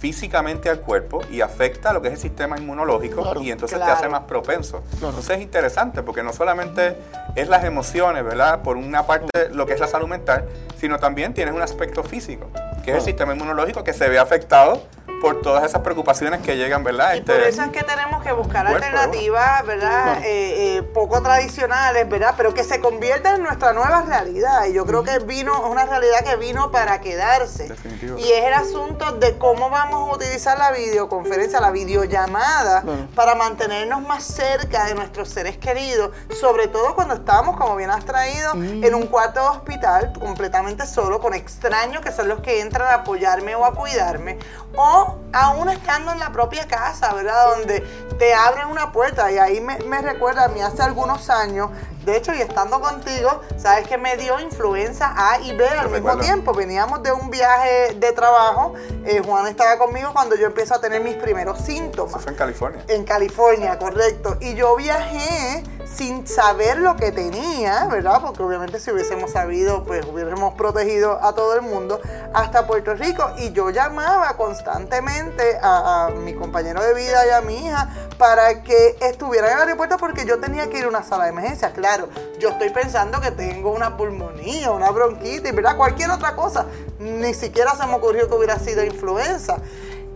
físicamente 0.02 0.68
al 0.68 0.80
cuerpo 0.80 1.22
y 1.30 1.42
afecta 1.42 1.94
lo 1.94 2.02
que 2.02 2.08
es 2.08 2.16
el 2.16 2.20
sistema 2.20 2.58
inmunológico 2.58 3.40
y 3.40 3.52
entonces 3.52 3.78
te 3.78 3.86
hace 3.86 4.10
más 4.10 4.22
propenso. 4.22 4.82
Entonces 4.94 5.38
es 5.38 5.44
interesante 5.44 6.02
porque 6.02 6.24
no 6.24 6.34
solamente 6.34 6.98
es 7.36 7.48
las 7.48 7.64
emociones, 7.64 8.24
¿verdad? 8.24 8.64
Por 8.64 8.78
una 8.78 9.06
parte 9.06 9.50
lo 9.52 9.68
que 9.68 9.74
es 9.74 9.80
la 9.80 9.86
salud 9.86 10.08
mental, 10.08 10.46
sino 10.76 10.98
también 10.98 11.36
tienes 11.36 11.54
un 11.54 11.62
aspecto 11.62 12.02
físico, 12.02 12.48
que 12.82 12.92
es 12.92 12.98
el 12.98 13.04
sistema 13.04 13.34
inmunológico 13.34 13.84
que 13.84 13.94
se 13.94 14.10
ve 14.10 14.20
afectado 14.20 14.84
por 15.22 15.40
todas 15.42 15.64
esas 15.64 15.82
preocupaciones 15.82 16.42
que 16.42 16.58
llegan, 16.58 16.84
¿verdad? 16.84 17.14
Y 17.14 17.20
este, 17.20 17.32
por 17.32 17.42
eso 17.44 17.62
es 17.62 17.70
que 17.70 17.84
tenemos 17.84 18.24
que 18.24 18.32
buscar 18.32 18.66
alternativas, 18.66 19.66
¿verdad? 19.66 20.18
Eh, 20.24 20.78
eh, 20.78 20.84
poco 20.84 21.22
tradicionales, 21.22 22.10
¿verdad? 22.10 22.34
Pero 22.36 22.54
que 22.54 22.64
se 22.64 22.82
conviertan 22.82 23.36
en 23.36 23.44
nuestra 23.44 23.72
nueva 23.74 24.02
realidad. 24.02 24.66
Y 24.66 24.74
yo 24.74 24.86
creo 24.86 25.04
que 25.04 25.20
vino, 25.20 25.54
es 25.54 25.72
una 25.72 25.86
realidad 25.86 26.24
que 26.26 26.36
vino 26.38 26.72
para 26.72 27.00
quedarse. 27.02 27.68
Definitivo. 27.68 28.18
Y 28.18 28.32
es 28.32 28.44
el 28.46 28.54
asunto 28.54 29.12
de 29.14 29.38
cómo 29.38 29.70
vamos 29.70 30.10
a 30.10 30.16
utilizar 30.16 30.58
la 30.58 30.72
videoconferencia, 30.72 31.62
la 31.62 31.72
videollamada, 31.72 32.84
para 33.16 33.36
mantenernos 33.36 34.02
más 34.02 34.24
cerca 34.24 34.86
de 34.86 34.96
nuestros 34.96 35.30
seres 35.30 35.58
queridos, 35.58 36.12
sobre 36.40 36.68
todo 36.68 36.96
cuando 36.96 37.14
estamos, 37.14 37.58
como 37.58 37.76
bien 37.76 37.92
has 37.92 38.06
traído, 38.06 38.54
en 38.54 38.96
un 38.96 39.06
cuarto 39.06 39.40
de 39.40 39.48
hospital, 39.48 40.14
completamente 40.20 40.88
solo, 40.88 41.20
con 41.20 41.36
extraños 41.36 42.02
que 42.02 42.12
son 42.12 42.28
los 42.28 42.40
que 42.40 42.60
entran 42.60 42.88
a 42.88 42.94
apoyarme 42.96 43.54
o 43.56 43.66
a 43.66 43.76
cuidarme, 43.76 44.40
o 44.76 45.11
aún 45.34 45.70
estando 45.70 46.12
en 46.12 46.20
la 46.20 46.32
propia 46.32 46.68
casa, 46.68 47.14
¿verdad? 47.14 47.56
Donde 47.58 47.82
te 48.18 48.34
abren 48.34 48.68
una 48.68 48.92
puerta 48.92 49.32
y 49.32 49.38
ahí 49.38 49.62
me, 49.62 50.02
recuerda 50.02 50.46
a 50.46 50.48
mí 50.50 50.62
hace 50.62 50.82
algunos 50.82 51.30
años, 51.30 51.70
de 52.06 52.18
hecho, 52.18 52.34
y 52.34 52.42
estando 52.42 52.82
contigo, 52.82 53.42
sabes 53.58 53.88
que 53.88 53.98
me 53.98 54.18
dio 54.18 54.40
influenza 54.40 55.14
A 55.16 55.40
y 55.40 55.56
B 55.56 55.68
al 55.68 55.90
mismo 55.90 56.18
tiempo. 56.18 56.52
Veníamos 56.52 57.04
de 57.04 57.12
un 57.12 57.30
viaje 57.30 57.94
de 57.96 58.12
trabajo, 58.12 58.74
eh, 59.06 59.22
Juan 59.24 59.46
estaba 59.48 59.78
conmigo 59.78 60.12
cuando 60.12 60.36
yo 60.36 60.48
empiezo 60.48 60.76
a 60.76 60.82
tener 60.82 61.02
mis 61.02 61.16
primeros 61.16 61.60
síntomas. 61.60 62.12
Eso 62.12 62.20
fue 62.20 62.32
en 62.32 62.38
California. 62.38 62.84
En 62.88 63.04
California, 63.04 63.78
correcto. 63.78 64.38
Y 64.40 64.56
yo 64.56 64.76
viajé 64.76 65.64
sin 65.96 66.26
saber 66.26 66.78
lo 66.78 66.96
que 66.96 67.12
tenía, 67.12 67.86
¿verdad? 67.86 68.22
Porque 68.22 68.42
obviamente 68.42 68.80
si 68.80 68.92
hubiésemos 68.92 69.32
sabido, 69.32 69.84
pues 69.84 70.06
hubiésemos 70.06 70.54
protegido 70.56 71.20
a 71.22 71.34
todo 71.34 71.56
el 71.56 71.62
mundo 71.62 72.00
hasta 72.34 72.66
Puerto 72.66 72.94
Rico. 72.94 73.24
Y 73.38 73.52
yo 73.52 73.70
llamaba 73.70 74.36
constantemente 74.38 75.60
a, 75.62 76.10
mi 76.24 76.34
compañero 76.34 76.82
de 76.82 76.94
vida 76.94 77.26
y 77.28 77.30
a 77.30 77.42
mi 77.42 77.66
hija 77.66 77.90
para 78.18 78.64
que 78.64 78.98
estuviera 79.02 79.48
en 79.48 79.54
el 79.54 79.60
aeropuerto 79.62 79.98
porque 79.98 80.26
yo 80.26 80.40
tenía 80.40 80.70
que 80.70 80.80
ir 80.80 80.86
a 80.86 80.88
una 80.88 81.04
sala 81.04 81.26
de 81.26 81.32
emergencia. 81.32 81.72
Claro, 81.74 82.08
yo 82.40 82.50
estoy 82.50 82.70
pensando 82.70 83.20
que 83.20 83.32
tengo 83.32 83.72
una 83.72 83.98
pulmonía, 83.98 84.72
una 84.72 84.92
bronquitis, 84.92 85.54
¿verdad? 85.54 85.78
Cualquier 85.78 86.12
otra 86.12 86.36
cosa. 86.36 86.66
Ni 87.00 87.34
siquiera 87.34 87.76
se 87.76 87.86
me 87.88 87.96
ocurrió 87.96 88.28
que 88.28 88.36
hubiera 88.36 88.60
sido 88.60 88.84
influenza. 88.84 89.58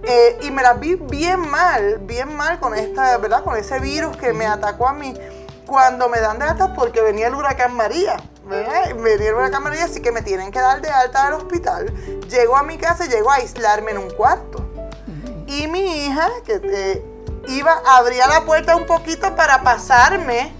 Eh, 0.08 0.38
y 0.44 0.51
me 0.51 0.62
las 0.62 0.79
vi 0.79 0.96
bien 0.96 1.39
mal, 1.50 1.98
bien 2.00 2.36
mal 2.36 2.60
con 2.60 2.75
esta, 2.75 3.17
¿verdad? 3.17 3.44
Con 3.44 3.58
ese 3.58 3.79
virus 3.79 4.15
que 4.17 4.34
me 4.34 4.46
atacó 4.46 4.88
a 4.88 4.94
mí 4.94 5.15
cuando 5.65 6.10
me 6.10 6.19
dan 6.19 6.39
de 6.39 6.45
alta 6.45 6.74
porque 6.74 7.01
venía 7.01 7.27
el 7.27 7.36
huracán 7.36 7.74
María. 7.74 8.17
¿verdad? 8.45 8.95
Venía 8.95 9.29
el 9.29 9.36
huracán 9.36 9.63
María, 9.63 9.86
así 9.86 10.01
que 10.01 10.12
me 10.12 10.22
tienen 10.22 10.51
que 10.51 10.60
dar 10.60 10.81
de 10.81 10.89
alta 10.89 11.25
del 11.25 11.34
hospital. 11.34 11.93
Llego 12.29 12.55
a 12.55 12.63
mi 12.63 12.77
casa, 12.77 13.05
llego 13.05 13.31
a 13.31 13.36
aislarme 13.36 13.91
en 13.91 13.98
un 13.98 14.10
cuarto. 14.12 14.63
Y 15.48 15.67
mi 15.67 16.05
hija, 16.05 16.29
que 16.45 16.60
eh, 16.63 17.05
iba, 17.48 17.74
abría 17.86 18.27
la 18.27 18.45
puerta 18.45 18.75
un 18.75 18.86
poquito 18.86 19.36
para 19.36 19.62
pasarme 19.62 20.53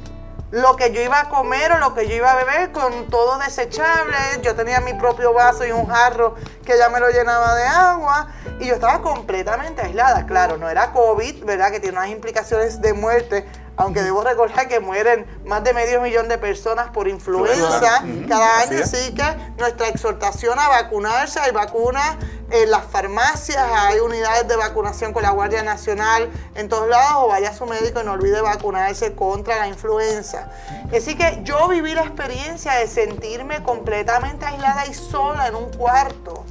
lo 0.52 0.76
que 0.76 0.92
yo 0.92 1.02
iba 1.02 1.20
a 1.20 1.30
comer 1.30 1.72
o 1.74 1.80
lo 1.80 1.94
que 1.94 2.08
yo 2.08 2.16
iba 2.16 2.32
a 2.32 2.36
beber 2.36 2.72
con 2.72 3.08
todo 3.08 3.38
desechable. 3.40 4.16
Yo 4.42 4.56
tenía 4.56 4.80
mi 4.80 4.94
propio 4.94 5.34
vaso 5.34 5.66
y 5.66 5.72
un 5.72 5.88
jarro 5.88 6.36
que 6.64 6.78
ya 6.78 6.90
me 6.90 7.00
lo 7.00 7.10
llenaba 7.10 7.56
de 7.56 7.66
agua 7.66 8.28
y 8.60 8.68
yo 8.68 8.76
estaba 8.76 9.02
completamente 9.02 9.82
aislada. 9.82 10.26
Claro, 10.26 10.58
no 10.58 10.70
era 10.70 10.92
COVID, 10.92 11.44
¿verdad? 11.44 11.72
Que 11.72 11.80
tiene 11.80 11.98
unas 11.98 12.10
implicaciones 12.10 12.80
de 12.80 12.94
muerte 12.94 13.46
aunque 13.78 14.02
debo 14.02 14.24
recordar 14.24 14.68
que 14.68 14.80
mueren 14.80 15.26
más 15.46 15.64
de 15.64 15.74
medio 15.74 16.02
millón 16.02 16.28
de 16.28 16.38
personas 16.38 16.90
por 16.90 17.08
influenza 17.08 18.04
cada 18.28 18.60
año, 18.62 18.80
así 18.82 19.14
que 19.14 19.24
nuestra 19.58 19.90
exhortación 19.90 20.58
a 20.60 20.70
vacunarse, 20.70 21.40
hay 21.40 21.52
vacunas 21.52 22.18
en 22.52 22.70
las 22.70 22.86
farmacias, 22.86 23.58
hay 23.58 24.00
unidades 24.00 24.48
de 24.48 24.56
vacunación 24.56 25.14
con 25.14 25.24
la 25.24 25.32
Guardia 25.32 25.64
Nacional 25.64 26.30
en 26.56 26.70
todos 26.70 26.88
lados, 26.88 27.24
o 27.24 27.28
vaya 27.28 27.50
a 27.50 27.54
su 27.54 27.66
médico 27.66 28.02
y 28.02 28.06
no 28.06 28.14
olvide 28.14 28.42
vacunarse 28.42 29.14
contra 29.14 29.58
la 29.60 29.68
influenza. 29.68 30.52
Así 30.96 31.16
que 31.16 31.40
yo 31.44 31.68
viví 31.68 31.94
la 31.94 32.04
experiencia 32.04 32.74
de 32.74 32.88
sentirme 32.88 33.64
completamente 33.64 34.46
aislada 34.46 34.86
y 34.86 34.94
sola 34.94 35.48
en 35.48 35.56
un 35.56 35.72
cuarto, 35.72 36.46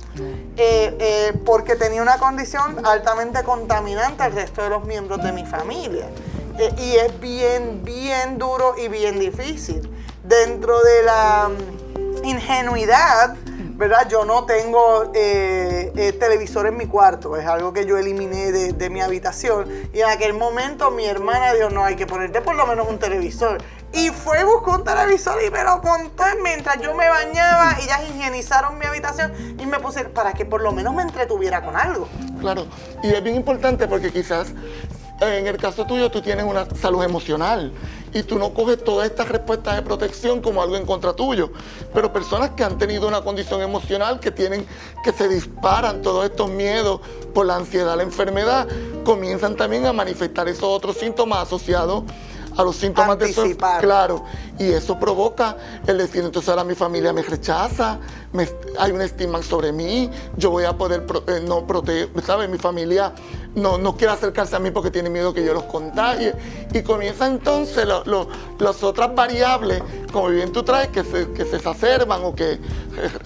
eh, 0.56 0.96
eh, 0.98 1.32
porque 1.44 1.76
tenía 1.76 2.02
una 2.02 2.18
condición 2.18 2.84
altamente 2.84 3.42
contaminante 3.44 4.22
al 4.24 4.32
resto 4.32 4.62
de 4.62 4.70
los 4.70 4.84
miembros 4.84 5.22
de 5.22 5.32
mi 5.32 5.46
familia. 5.46 6.06
Eh, 6.58 6.72
y 6.78 6.96
es 6.96 7.20
bien, 7.20 7.82
bien 7.84 8.38
duro 8.38 8.74
y 8.78 8.88
bien 8.88 9.18
difícil. 9.18 9.90
Dentro 10.22 10.80
de 10.82 11.02
la 11.02 11.50
mm, 11.50 12.24
ingenuidad, 12.24 13.34
¿verdad? 13.76 14.08
Yo 14.08 14.24
no 14.24 14.44
tengo 14.44 15.10
eh, 15.14 15.92
eh, 15.96 16.12
televisor 16.12 16.68
en 16.68 16.76
mi 16.76 16.86
cuarto, 16.86 17.36
es 17.36 17.44
algo 17.44 17.72
que 17.72 17.86
yo 17.86 17.98
eliminé 17.98 18.52
de, 18.52 18.90
mi 18.90 19.00
habitación. 19.00 19.68
Y 19.92 20.00
en 20.00 20.08
aquel 20.08 20.32
momento 20.32 20.92
mi 20.92 21.06
hermana 21.06 21.52
dijo, 21.54 21.70
no, 21.70 21.84
hay 21.84 21.96
que 21.96 22.06
ponerte 22.06 22.40
por 22.40 22.54
lo 22.54 22.66
menos 22.66 22.88
un 22.88 22.98
televisor. 22.98 23.58
Y 23.92 24.10
fue, 24.10 24.44
buscó 24.44 24.76
un 24.76 24.84
televisor 24.84 25.42
y 25.42 25.50
me 25.50 25.64
lo 25.64 25.78
montó 25.78 26.24
mientras 26.42 26.80
yo 26.80 26.94
me 26.94 27.08
bañaba 27.08 27.76
y 27.82 27.86
ya 27.86 28.02
higienizaron 28.04 28.78
mi 28.78 28.86
habitación 28.86 29.32
y 29.58 29.66
me 29.66 29.80
puse 29.80 30.04
para 30.04 30.34
que 30.34 30.44
por 30.44 30.60
lo 30.60 30.70
menos 30.70 30.94
me 30.94 31.02
entretuviera 31.02 31.64
con 31.64 31.76
algo. 31.76 32.08
Claro, 32.40 32.66
y 33.02 33.12
es 33.12 33.22
bien 33.24 33.34
importante 33.34 33.88
porque 33.88 34.12
quizás 34.12 34.52
en 35.20 35.46
el 35.46 35.56
caso 35.56 35.84
tuyo 35.86 36.10
tú 36.10 36.20
tienes 36.20 36.44
una 36.44 36.66
salud 36.74 37.02
emocional 37.02 37.72
y 38.12 38.22
tú 38.22 38.38
no 38.38 38.54
coges 38.54 38.82
todas 38.82 39.08
estas 39.10 39.28
respuestas 39.28 39.76
de 39.76 39.82
protección 39.82 40.40
como 40.40 40.62
algo 40.62 40.76
en 40.76 40.86
contra 40.86 41.12
tuyo. 41.12 41.50
Pero 41.92 42.12
personas 42.12 42.50
que 42.50 42.62
han 42.62 42.78
tenido 42.78 43.08
una 43.08 43.22
condición 43.22 43.60
emocional, 43.60 44.20
que 44.20 44.30
tienen, 44.30 44.66
que 45.02 45.12
se 45.12 45.28
disparan 45.28 46.00
todos 46.00 46.24
estos 46.24 46.48
miedos 46.50 47.00
por 47.34 47.46
la 47.46 47.56
ansiedad, 47.56 47.96
la 47.96 48.04
enfermedad, 48.04 48.68
comienzan 49.04 49.56
también 49.56 49.86
a 49.86 49.92
manifestar 49.92 50.48
esos 50.48 50.64
otros 50.64 50.96
síntomas 50.96 51.40
asociados 51.40 52.04
a 52.56 52.62
los 52.62 52.76
síntomas 52.76 53.18
de 53.18 53.30
eso. 53.30 53.44
Claro, 53.80 54.24
y 54.58 54.70
eso 54.70 54.98
provoca 54.98 55.56
el 55.86 55.98
decir, 55.98 56.24
entonces 56.24 56.48
ahora 56.48 56.64
mi 56.64 56.74
familia 56.74 57.12
me 57.12 57.22
rechaza, 57.22 57.98
hay 58.78 58.92
un 58.92 59.00
estigma 59.00 59.42
sobre 59.42 59.72
mí, 59.72 60.10
yo 60.36 60.50
voy 60.50 60.64
a 60.64 60.76
poder 60.76 61.04
eh, 61.26 61.40
no 61.46 61.66
proteger, 61.66 62.10
¿sabes? 62.24 62.48
Mi 62.48 62.58
familia 62.58 63.12
no, 63.54 63.78
no 63.78 63.96
quiere 63.96 64.12
acercarse 64.12 64.56
a 64.56 64.58
mí 64.58 64.70
porque 64.70 64.90
tiene 64.90 65.10
miedo 65.10 65.32
que 65.32 65.44
yo 65.44 65.54
los 65.54 65.64
contagie. 65.64 66.34
Y 66.72 66.82
comienza 66.82 67.26
entonces 67.26 67.86
las 67.86 68.82
otras 68.82 69.14
variables, 69.14 69.82
como 70.12 70.28
bien 70.28 70.52
tú 70.52 70.62
traes, 70.62 70.88
que 70.88 71.04
se, 71.04 71.30
que 71.32 71.44
se 71.44 71.56
exacerban 71.56 72.24
o 72.24 72.34
que 72.34 72.58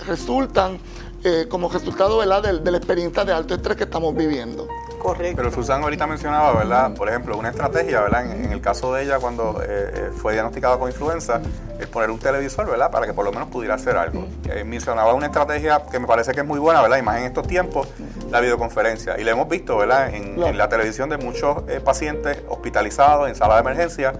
resultan 0.07 0.79
eh, 1.25 1.47
como 1.49 1.69
resultado 1.69 2.19
¿verdad? 2.19 2.43
De, 2.43 2.59
de 2.61 2.71
la 2.71 2.77
experiencia 2.79 3.25
de 3.25 3.33
alto 3.33 3.55
estrés 3.55 3.77
que 3.77 3.85
estamos 3.85 4.15
viviendo. 4.15 4.69
Correcto. 4.99 5.37
Pero 5.37 5.53
Susan 5.53 5.83
ahorita 5.83 6.07
mencionaba, 6.07 6.53
¿verdad? 6.55 6.95
Por 6.95 7.09
ejemplo, 7.09 7.37
una 7.37 7.51
estrategia, 7.51 8.01
¿verdad? 8.01 8.31
En, 8.31 8.53
el 8.53 8.61
caso 8.61 8.93
de 8.93 9.05
ella, 9.05 9.19
cuando 9.19 9.61
eh, 9.63 9.67
eh, 9.69 10.11
fue 10.15 10.33
diagnosticada 10.33 10.79
con 10.79 10.91
influenza, 10.91 11.41
es 11.79 11.87
poner 11.87 12.11
un 12.11 12.19
televisor, 12.19 12.69
¿verdad? 12.69 12.91
Para 12.91 13.07
que 13.07 13.13
por 13.13 13.25
lo 13.25 13.33
menos 13.33 13.49
pudiera 13.49 13.75
hacer 13.75 13.97
algo. 13.97 14.27
Eh, 14.49 14.65
mencionaba 14.65 15.15
una 15.15 15.27
estrategia 15.27 15.83
que 15.91 15.99
me 15.99 16.07
parece 16.07 16.33
que 16.33 16.41
es 16.41 16.47
muy 16.47 16.59
buena, 16.59 16.83
¿verdad? 16.83 16.99
Y 16.99 17.03
más 17.03 17.19
en 17.19 17.25
estos 17.25 17.47
tiempos, 17.47 17.89
la 18.31 18.41
videoconferencia. 18.41 19.19
Y 19.19 19.25
la 19.25 19.33
hemos 19.33 19.49
visto, 19.49 19.77
¿verdad? 19.79 20.13
En, 20.15 20.43
en 20.43 20.59
la 20.59 20.69
televisión 20.69 21.09
de 21.09 21.19
muchos 21.19 21.63
pacientes 21.85 22.43
hospitalizados 22.49 23.29
en 23.29 23.35
sala 23.35 23.55
de 23.55 23.61
emergencia, 23.61 24.13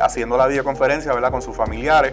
haciendo 0.00 0.36
la 0.36 0.46
videoconferencia, 0.46 1.12
¿verdad? 1.12 1.30
Con 1.30 1.42
sus 1.42 1.56
familiares. 1.56 2.12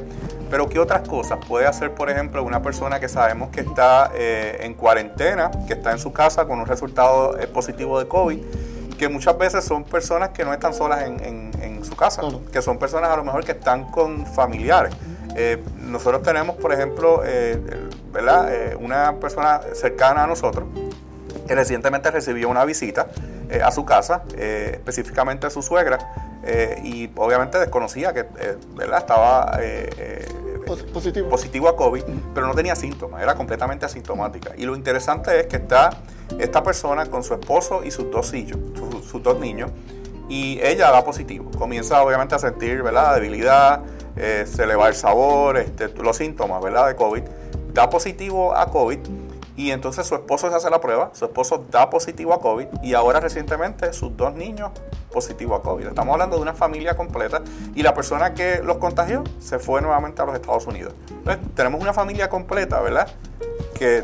Pero 0.50 0.70
¿qué 0.70 0.80
otras 0.80 1.08
cosas 1.08 1.40
puede 1.46 1.66
hacer, 1.66 1.94
por 1.94 2.10
ejemplo, 2.10 2.44
una 2.44 2.62
persona 2.62 3.00
que 3.00 3.10
sabemos 3.10 3.50
que 3.50 3.62
está 3.62 4.12
eh, 4.16 4.60
en 4.62 4.74
cuarentena, 4.74 5.52
que 5.68 5.74
está 5.74 5.92
en 5.92 6.00
su 6.00 6.14
casa 6.14 6.46
con 6.46 6.60
un 6.60 6.66
resultado 6.66 7.38
eh, 7.38 7.48
positivo 7.48 8.00
de 8.00 8.08
COVID? 8.08 8.40
que 8.98 9.08
muchas 9.10 9.38
veces 9.38 9.64
son 9.64 9.84
personas 9.84 10.30
que 10.30 10.44
no 10.44 10.52
están 10.52 10.74
solas 10.74 11.04
en, 11.04 11.84
su 11.84 11.96
casa, 11.96 12.24
que 12.52 12.64
son 12.64 12.80
personas 12.80 13.12
a 13.12 13.16
lo 13.16 13.24
mejor 13.24 13.46
que 13.46 13.52
están 13.52 13.92
con 13.92 14.26
familiares. 14.26 14.92
Eh, 15.36 15.64
nosotros 15.78 16.24
tenemos, 16.24 16.56
por 16.56 16.74
ejemplo, 16.74 17.22
¿verdad? 18.12 18.76
una 18.80 19.14
persona 19.18 19.62
cercana 19.76 20.24
a 20.24 20.28
nosotros 20.28 20.66
que 21.48 21.54
recientemente 21.54 22.10
recibió 22.10 22.50
una 22.50 22.66
visita 22.66 23.06
a 23.64 23.72
su 23.72 23.86
casa, 23.86 24.24
específicamente 24.36 25.48
a 25.48 25.50
su 25.50 25.62
suegra, 25.62 26.00
eh, 26.50 26.80
y 26.82 27.10
obviamente 27.18 27.60
desconocía 27.60 28.14
que 28.14 28.22
eh, 28.22 28.58
¿verdad? 28.74 29.00
estaba 29.00 29.60
eh, 29.60 30.26
positivo. 30.94 31.28
positivo 31.28 31.68
a 31.68 31.76
COVID, 31.76 32.04
pero 32.34 32.48
no 32.48 32.56
tenía 32.56 32.74
síntomas, 32.74 33.22
era 33.22 33.36
completamente 33.36 33.86
asintomática. 33.86 34.54
Y 34.56 34.64
lo 34.64 34.74
interesante 34.74 35.38
es 35.42 35.48
que 35.48 35.58
está 35.58 35.90
esta 36.40 36.64
persona 36.64 37.06
con 37.08 37.24
su 37.24 37.34
esposo 37.34 37.84
y 37.84 37.92
sus 37.92 38.10
dos 38.12 38.34
hijos, 38.34 38.58
sus, 39.04 39.22
dos 39.22 39.40
niños, 39.42 39.72
y 40.30 40.60
ella 40.62 40.90
da 40.90 41.04
positivo. 41.04 41.52
Comienza 41.58 42.02
obviamente 42.02 42.36
a 42.36 42.40
sentir 42.40 42.82
¿verdad? 42.82 43.16
debilidad, 43.16 43.82
se 44.16 44.66
le 44.66 44.76
va 44.76 44.88
el 44.88 44.96
sabor, 44.96 45.58
este, 45.58 45.90
los 46.02 46.16
síntomas 46.16 46.64
¿verdad? 46.64 46.88
de 46.88 46.96
COVID. 46.96 47.24
Da 47.74 47.90
positivo 47.90 48.56
a 48.56 48.72
COVID 48.72 49.00
y 49.58 49.72
entonces 49.72 50.06
su 50.06 50.14
esposo 50.16 50.50
se 50.50 50.56
hace 50.56 50.70
la 50.70 50.80
prueba, 50.80 51.10
su 51.14 51.26
esposo 51.26 51.66
da 51.70 51.90
positivo 51.90 52.34
a 52.34 52.40
COVID 52.40 52.68
y 52.84 52.94
ahora 52.94 53.20
recientemente 53.20 53.92
sus 53.92 54.16
dos 54.16 54.34
niños 54.36 54.70
positivo 55.12 55.56
a 55.56 55.64
COVID. 55.64 55.88
Estamos 55.88 56.14
hablando 56.14 56.36
de 56.36 56.44
una 56.44 56.54
familia 56.54 56.96
completa 56.96 57.42
y 57.74 57.82
la 57.82 57.96
persona 57.96 58.36
que 58.36 58.62
los 58.64 58.78
contagió 58.78 59.24
se 59.40 59.58
fue 59.58 59.82
nuevamente 59.82 60.22
a 60.22 60.26
los 60.26 60.36
Estados 60.36 60.68
Unidos. 60.68 60.94
Entonces, 61.10 61.44
tenemos 61.56 61.82
una 61.82 61.92
familia 61.92 62.30
completa, 62.30 62.80
¿verdad? 62.82 63.10
Que, 63.74 64.04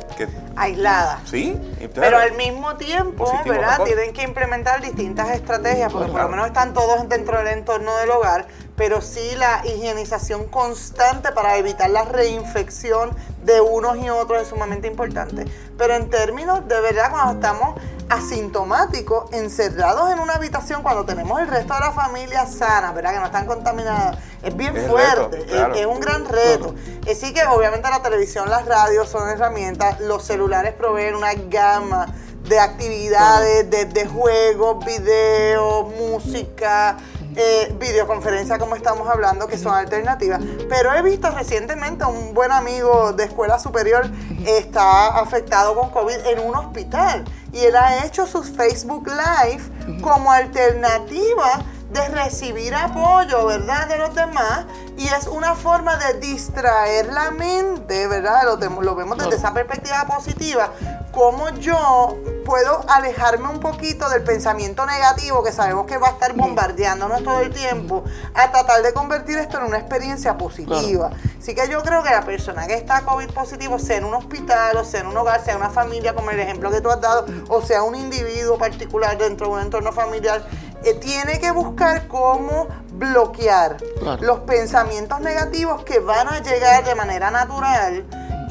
aislada. 0.55 1.21
Sí. 1.25 1.59
Pero 1.93 2.17
al 2.17 2.33
mismo 2.33 2.75
tiempo, 2.75 3.31
¿verdad? 3.45 3.83
Tienen 3.83 4.13
que 4.13 4.23
implementar 4.23 4.81
distintas 4.81 5.29
estrategias, 5.31 5.91
porque 5.91 6.11
por 6.11 6.21
lo 6.21 6.29
menos 6.29 6.47
están 6.47 6.73
todos 6.73 7.07
dentro 7.09 7.37
del 7.37 7.47
entorno 7.47 7.95
del 7.97 8.09
hogar, 8.11 8.47
pero 8.75 9.01
sí 9.01 9.35
la 9.35 9.61
higienización 9.65 10.45
constante 10.45 11.31
para 11.31 11.57
evitar 11.57 11.89
la 11.89 12.05
reinfección 12.05 13.11
de 13.45 13.61
unos 13.61 13.97
y 13.97 14.09
otros 14.09 14.41
es 14.41 14.47
sumamente 14.47 14.87
importante. 14.87 15.45
Pero 15.77 15.95
en 15.95 16.09
términos 16.09 16.67
de 16.67 16.79
verdad, 16.81 17.11
cuando 17.11 17.33
estamos 17.33 17.79
asintomáticos, 18.09 19.31
encerrados 19.31 20.11
en 20.11 20.19
una 20.19 20.33
habitación, 20.33 20.83
cuando 20.83 21.05
tenemos 21.05 21.39
el 21.39 21.47
resto 21.47 21.73
de 21.73 21.79
la 21.79 21.91
familia 21.91 22.45
sana, 22.45 22.91
¿verdad? 22.91 23.13
Que 23.13 23.19
no 23.19 23.25
están 23.25 23.45
contaminadas, 23.45 24.17
es 24.41 24.55
bien 24.55 24.75
fuerte, 24.87 25.45
es, 25.75 25.85
un 25.85 25.99
gran 25.99 26.25
reto. 26.25 26.75
Así 27.09 27.33
que 27.33 27.43
obviamente 27.45 27.89
la 27.89 28.01
televisión, 28.01 28.49
las 28.49 28.65
radios 28.65 29.09
son 29.09 29.29
herramientas, 29.29 29.99
los 30.01 30.23
celulares 30.23 30.73
proveen 30.73 31.15
una 31.15 31.33
gama 31.33 32.07
de 32.47 32.59
actividades, 32.59 33.69
de, 33.69 33.85
de 33.85 34.05
juegos, 34.05 34.85
videos, 34.85 35.87
música, 35.95 36.97
eh, 37.35 37.75
videoconferencia 37.79 38.59
como 38.59 38.75
estamos 38.75 39.07
hablando, 39.09 39.47
que 39.47 39.57
son 39.57 39.73
alternativas. 39.73 40.41
Pero 40.69 40.93
he 40.93 41.01
visto 41.01 41.29
recientemente 41.31 42.05
un 42.05 42.33
buen 42.33 42.51
amigo 42.51 43.13
de 43.13 43.25
escuela 43.25 43.59
superior 43.59 44.09
está 44.45 45.19
afectado 45.19 45.75
con 45.75 45.89
COVID 45.89 46.25
en 46.27 46.39
un 46.39 46.55
hospital 46.55 47.23
y 47.51 47.59
él 47.59 47.75
ha 47.75 48.05
hecho 48.05 48.27
sus 48.27 48.49
Facebook 48.51 49.07
Live 49.07 50.01
como 50.01 50.31
alternativa 50.31 51.59
de 51.91 52.07
recibir 52.09 52.73
apoyo, 52.73 53.45
¿verdad? 53.45 53.87
De 53.87 53.97
los 53.97 54.13
demás 54.15 54.65
y 54.97 55.07
es 55.07 55.27
una 55.27 55.53
forma 55.55 55.95
de 55.97 56.19
distraer 56.19 57.13
la 57.13 57.31
mente, 57.31 58.07
¿verdad? 58.07 58.43
Lo, 58.45 58.81
lo 58.81 58.95
vemos 58.95 59.17
desde 59.17 59.35
esa 59.35 59.53
perspectiva 59.53 60.05
positiva 60.05 60.71
cómo 61.13 61.49
yo 61.51 62.17
puedo 62.43 62.83
alejarme 62.89 63.47
un 63.47 63.59
poquito 63.59 64.09
del 64.09 64.23
pensamiento 64.23 64.85
negativo 64.85 65.43
que 65.43 65.51
sabemos 65.51 65.85
que 65.85 65.97
va 65.97 66.07
a 66.07 66.11
estar 66.11 66.33
bombardeándonos 66.33 67.23
todo 67.23 67.39
el 67.41 67.53
tiempo, 67.53 68.03
a 68.33 68.51
tratar 68.51 68.81
de 68.81 68.93
convertir 68.93 69.37
esto 69.37 69.59
en 69.59 69.65
una 69.65 69.77
experiencia 69.77 70.37
positiva. 70.37 71.11
Así 71.37 71.53
que 71.53 71.69
yo 71.69 71.83
creo 71.83 72.03
que 72.03 72.09
la 72.09 72.23
persona 72.23 72.67
que 72.67 72.73
está 72.73 73.01
COVID 73.01 73.29
positivo, 73.29 73.77
sea 73.77 73.97
en 73.97 74.05
un 74.05 74.15
hospital, 74.15 74.75
o 74.75 74.83
sea 74.83 75.01
en 75.01 75.07
un 75.07 75.15
hogar, 75.15 75.43
sea 75.45 75.55
una 75.55 75.69
familia, 75.69 76.15
como 76.15 76.31
el 76.31 76.39
ejemplo 76.39 76.71
que 76.71 76.81
tú 76.81 76.89
has 76.89 76.99
dado, 76.99 77.25
o 77.47 77.61
sea 77.61 77.83
un 77.83 77.95
individuo 77.95 78.57
particular 78.57 79.17
dentro 79.17 79.47
de 79.47 79.53
un 79.53 79.59
entorno 79.59 79.91
familiar, 79.91 80.43
eh, 80.83 80.95
tiene 80.95 81.39
que 81.39 81.51
buscar 81.51 82.07
cómo 82.07 82.67
bloquear 82.93 83.77
los 84.19 84.39
pensamientos 84.39 85.19
negativos 85.21 85.83
que 85.83 85.99
van 85.99 86.27
a 86.27 86.41
llegar 86.41 86.83
de 86.83 86.95
manera 86.95 87.31
natural 87.31 88.03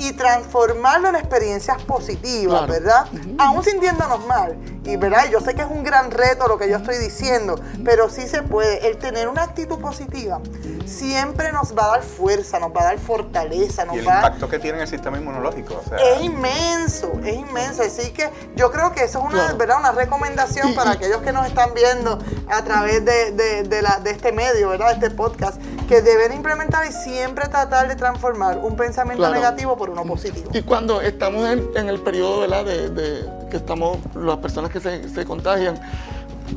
y 0.02 0.12
transformarlo 0.14 1.08
en 1.10 1.16
experiencias 1.16 1.80
positivas, 1.84 2.66
¿verdad? 2.66 3.06
Aún 3.38 3.62
sintiéndonos 3.62 4.26
mal. 4.26 4.56
Y 4.84 4.96
verdad, 4.96 5.26
yo 5.30 5.40
sé 5.40 5.54
que 5.54 5.62
es 5.62 5.68
un 5.68 5.84
gran 5.84 6.10
reto 6.10 6.48
lo 6.48 6.58
que 6.58 6.68
yo 6.68 6.76
estoy 6.76 6.98
diciendo, 6.98 7.54
pero 7.84 8.10
sí 8.10 8.26
se 8.26 8.42
puede. 8.42 8.88
El 8.88 8.98
tener 8.98 9.28
una 9.28 9.44
actitud 9.44 9.78
positiva 9.78 10.40
siempre 10.86 11.52
nos 11.52 11.76
va 11.76 11.84
a 11.84 11.88
dar 11.90 12.02
fuerza, 12.02 12.58
nos 12.58 12.72
va 12.72 12.80
a 12.80 12.84
dar 12.86 12.98
fortaleza. 12.98 13.84
Nos 13.84 13.94
y 13.94 13.98
el 14.00 14.08
va 14.08 14.16
impacto 14.16 14.48
que 14.48 14.58
tiene 14.58 14.78
en 14.78 14.82
el 14.82 14.88
sistema 14.88 15.18
inmunológico. 15.18 15.80
es 15.98 16.22
inmenso, 16.22 17.12
es 17.24 17.36
inmenso. 17.36 17.82
Así 17.82 18.10
que 18.10 18.28
yo 18.56 18.72
creo 18.72 18.90
que 18.90 19.04
eso 19.04 19.20
es 19.20 19.24
una, 19.24 19.52
¿verdad? 19.52 19.78
una 19.78 19.92
recomendación 19.92 20.74
para 20.74 20.92
aquellos 20.92 21.22
que 21.22 21.32
nos 21.32 21.46
están 21.46 21.74
viendo 21.74 22.18
a 22.48 22.64
través 22.64 23.04
de, 23.04 23.62
de, 23.62 23.82
la, 23.82 24.00
de 24.00 24.10
este 24.10 24.32
medio, 24.32 24.70
¿verdad? 24.70 24.96
de 24.96 25.06
este 25.06 25.10
podcast, 25.10 25.60
que 25.92 26.00
deben 26.00 26.32
implementar 26.32 26.86
y 26.86 26.92
siempre 26.92 27.48
tratar 27.48 27.86
de 27.86 27.96
transformar 27.96 28.56
un 28.56 28.76
pensamiento 28.76 29.28
negativo 29.30 29.76
por 29.76 29.90
uno 29.90 30.06
positivo. 30.06 30.50
Y 30.54 30.62
cuando 30.62 31.02
estamos 31.02 31.46
en, 31.46 31.68
en 31.76 31.90
el 31.90 32.00
periodo 32.00 32.40
¿verdad? 32.40 32.64
de 32.64 33.42
que 33.50 33.58
estamos, 33.58 33.98
las 34.14 34.38
personas 34.38 34.70
que 34.70 34.80
se, 34.80 35.24
contagian, 35.26 35.78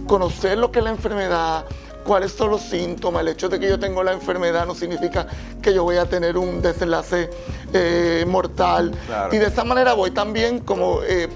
conocer 0.08 0.58
lo 0.58 0.72
que 0.72 0.80
es 0.80 0.86
la 0.86 0.92
enfermedad, 0.92 1.65
cuáles 2.06 2.32
son 2.32 2.51
los 2.51 2.62
síntomas. 2.62 3.24
El 3.24 3.27
hecho 3.27 3.50
de 3.50 3.60
que 3.60 3.68
yo 3.68 3.77
tengo 3.77 4.01
la 4.01 4.13
enfermedad 4.13 4.65
no 4.65 4.74
significa 4.74 5.27
que 5.62 5.74
yo 5.74 5.84
voy 5.84 5.98
a 5.98 6.06
tener 6.06 6.38
un 6.38 6.62
desenlace 6.62 7.30
eh, 7.74 8.24
mortal. 8.25 8.94
Y 9.34 9.38
de 9.38 9.48
esa 9.48 9.65
manera 9.65 9.94
voy 9.94 10.12
también 10.12 10.60
como 10.60 11.01
eh, 11.04 11.27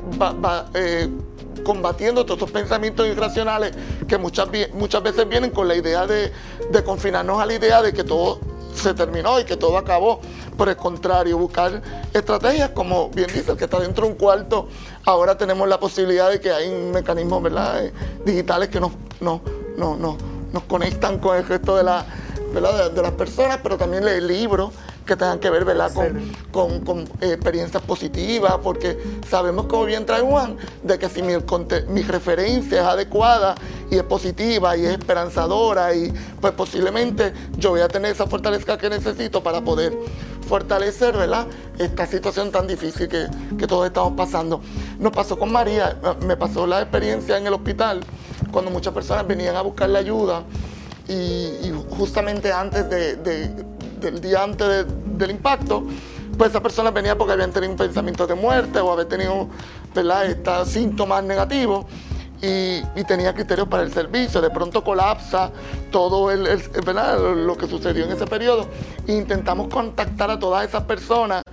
eh, 0.74 1.10
combatiendo 1.64 2.26
todos 2.26 2.40
estos 2.40 2.52
pensamientos 2.52 3.08
irracionales 3.08 3.74
que 4.08 4.18
muchas, 4.18 4.48
muchas 4.74 5.04
veces 5.04 5.28
vienen 5.28 5.52
con 5.52 5.68
la 5.68 5.76
idea 5.76 6.08
de, 6.08 6.32
de 6.72 6.84
confinarnos 6.84 7.42
a 7.42 7.46
la 7.46 7.54
idea 7.54 7.82
de 7.82 7.94
que 7.94 8.04
todo 8.04 8.40
se 8.80 8.94
terminó 8.94 9.40
y 9.40 9.46
que 9.46 9.58
todo 9.58 9.78
acabó. 9.78 10.20
Por 10.58 10.70
el 10.70 10.76
contrario, 10.76 11.38
buscar 11.38 11.82
estrategias, 12.14 12.72
como 12.72 13.10
bien 13.10 13.28
dice, 13.34 13.52
el 13.52 13.58
que 13.58 13.66
está 13.66 13.80
dentro 13.80 14.06
de 14.06 14.12
un 14.12 14.18
cuarto, 14.18 14.68
ahora 15.06 15.38
tenemos 15.38 15.68
la 15.68 15.80
posibilidad 15.80 16.30
de 16.30 16.40
que 16.40 16.52
hay 16.52 16.70
mecanismos 16.70 17.42
¿verdad? 17.42 17.86
Eh, 17.86 17.94
digitales 18.26 18.70
que 18.70 18.80
nos, 18.80 18.92
nos, 19.22 19.42
nos 19.78 20.64
conectan 20.68 21.20
con 21.20 21.38
el 21.38 21.48
resto 21.48 21.78
de, 21.78 21.84
la, 21.84 22.06
de, 22.54 23.02
las 23.02 23.12
personas, 23.12 23.60
pero 23.64 23.78
también 23.78 24.06
el 24.08 24.28
libro 24.28 24.72
que 25.10 25.16
tengan 25.16 25.40
que 25.40 25.50
ver 25.50 25.66
¿verdad? 25.66 25.92
con, 26.52 26.82
con, 26.82 27.00
eh, 27.20 27.34
experiencias 27.34 27.82
positivas, 27.82 28.60
porque 28.64 28.96
sabemos, 29.28 29.66
como 29.66 29.86
bien 29.86 30.06
trae 30.06 30.22
Juan, 30.22 30.56
de 30.84 31.00
que 31.00 31.10
si 31.10 31.24
mi, 31.24 31.34
mi 31.88 32.02
referencia 32.04 32.82
es 32.82 32.86
adecuada 32.86 33.56
y 33.90 33.96
es 33.98 34.04
positiva 34.04 34.78
y 34.78 34.86
es 34.86 34.92
esperanzadora, 34.92 35.96
y 35.96 36.14
pues 36.40 36.54
posiblemente 36.54 37.34
yo 37.58 37.72
voy 37.72 37.82
a 37.82 37.88
tener 37.88 38.12
esa 38.12 38.28
fortaleza 38.28 38.78
que 38.78 38.88
necesito 38.88 39.42
para 39.42 39.62
poder 39.62 39.98
fortalecer 40.48 41.18
¿verdad? 41.18 41.48
esta 41.80 42.06
situación 42.06 42.52
tan 42.52 42.68
difícil 42.68 43.08
que, 43.08 43.26
que 43.58 43.66
todos 43.66 43.88
estamos 43.88 44.14
pasando. 44.14 44.62
Nos 45.00 45.12
pasó 45.12 45.40
con 45.40 45.52
María, 45.52 45.98
me 46.22 46.38
pasó 46.38 46.68
la 46.68 46.82
experiencia 46.82 47.36
en 47.36 47.48
el 47.48 47.54
hospital, 47.54 48.02
cuando 48.52 48.70
muchas 48.70 48.94
personas 48.94 49.26
venían 49.26 49.56
a 49.56 49.62
buscar 49.62 49.90
la 49.90 50.00
ayuda 50.00 50.44
y, 51.08 51.74
justamente 51.98 52.54
antes 52.54 52.88
de 52.88 53.79
del 54.00 54.22
día 54.22 54.44
antes 54.44 54.86
del 55.18 55.32
impacto, 55.32 55.84
pues 56.38 56.52
esa 56.52 56.62
persona 56.62 56.92
venía 56.92 57.18
porque 57.18 57.34
habían 57.34 57.52
tenido 57.52 57.72
un 57.72 57.78
pensamiento 57.78 58.26
de 58.26 58.36
muerte 58.36 58.80
o 58.80 58.92
había 58.92 59.08
tenido 59.08 59.50
¿verdad? 59.94 60.26
Estos 60.26 60.70
síntomas 60.70 61.24
negativos 61.24 61.86
y, 62.42 62.82
tenía 63.04 63.34
criterios 63.34 63.68
para 63.68 63.84
el 63.84 63.92
servicio. 63.92 64.42
De 64.42 64.50
pronto 64.50 64.84
colapsa 64.84 65.52
todo 65.92 66.32
el, 66.32 66.44
lo 67.46 67.58
que 67.58 67.68
sucedió 67.68 68.06
en 68.06 68.12
ese 68.12 68.26
periodo 68.26 68.68
e 69.08 69.14
intentamos 69.14 69.68
contactar 69.68 70.32
a 70.32 70.40
todas 70.40 70.68
esas 70.68 70.84
personas 70.84 71.44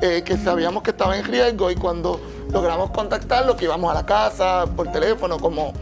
eh, 0.00 0.22
que 0.24 0.36
sabíamos 0.36 0.82
que 0.82 0.90
estaban 0.90 1.18
en 1.18 1.24
riesgo 1.24 1.70
y 1.70 1.76
cuando 1.76 2.20
logramos 2.52 2.90
contactarlos, 2.90 3.56
que 3.56 3.64
íbamos 3.64 3.90
a 3.90 3.94
la 3.94 4.06
casa, 4.06 4.66
por 4.76 4.90
teléfono, 4.92 5.38
como 5.38 5.72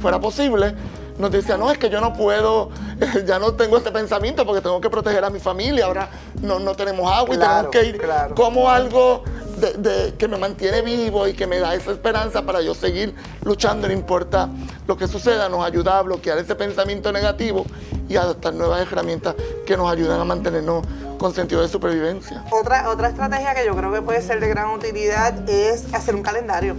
fuera 0.00 0.20
posible, 0.20 0.74
nos 1.20 1.30
decía, 1.30 1.56
no, 1.56 1.70
es 1.70 1.78
que 1.78 1.90
yo 1.90 2.00
no 2.00 2.12
puedo, 2.12 2.70
ya 3.26 3.38
no 3.38 3.54
tengo 3.54 3.76
ese 3.78 3.90
pensamiento 3.90 4.44
porque 4.44 4.60
tengo 4.60 4.80
que 4.80 4.90
proteger 4.90 5.24
a 5.24 5.30
mi 5.30 5.40
familia, 5.40 5.86
ahora 5.86 6.10
no, 6.42 6.58
no 6.58 6.74
tenemos 6.74 7.10
agua 7.12 7.34
y 7.34 7.38
tenemos 7.38 7.66
que 7.68 7.84
ir 7.84 8.00
como 8.34 8.68
algo 8.68 9.24
de, 9.60 10.14
que 10.16 10.28
me 10.28 10.38
mantiene 10.38 10.82
vivo 10.82 11.28
y 11.28 11.34
que 11.34 11.46
me 11.46 11.58
da 11.58 11.74
esa 11.74 11.92
esperanza 11.92 12.42
para 12.42 12.62
yo 12.62 12.74
seguir 12.74 13.14
luchando, 13.44 13.86
no 13.86 13.92
importa 13.92 14.48
lo 14.86 14.96
que 14.96 15.06
suceda, 15.06 15.48
nos 15.48 15.64
ayuda 15.64 15.98
a 15.98 16.02
bloquear 16.02 16.38
ese 16.38 16.54
pensamiento 16.54 17.12
negativo 17.12 17.66
y 18.08 18.16
adoptar 18.16 18.54
nuevas 18.54 18.80
herramientas 18.80 19.34
que 19.66 19.76
nos 19.76 19.90
ayudan 19.90 20.20
a 20.20 20.24
mantenernos 20.24 20.84
con 21.18 21.34
sentido 21.34 21.60
de 21.60 21.68
supervivencia. 21.68 22.44
Otra, 22.50 22.88
otra 22.88 23.08
estrategia 23.08 23.54
que 23.54 23.66
yo 23.66 23.76
creo 23.76 23.92
que 23.92 24.02
puede 24.02 24.22
ser 24.22 24.40
de 24.40 24.48
gran 24.48 24.70
utilidad 24.70 25.48
es 25.48 25.92
hacer 25.92 26.14
un 26.14 26.22
calendario 26.22 26.74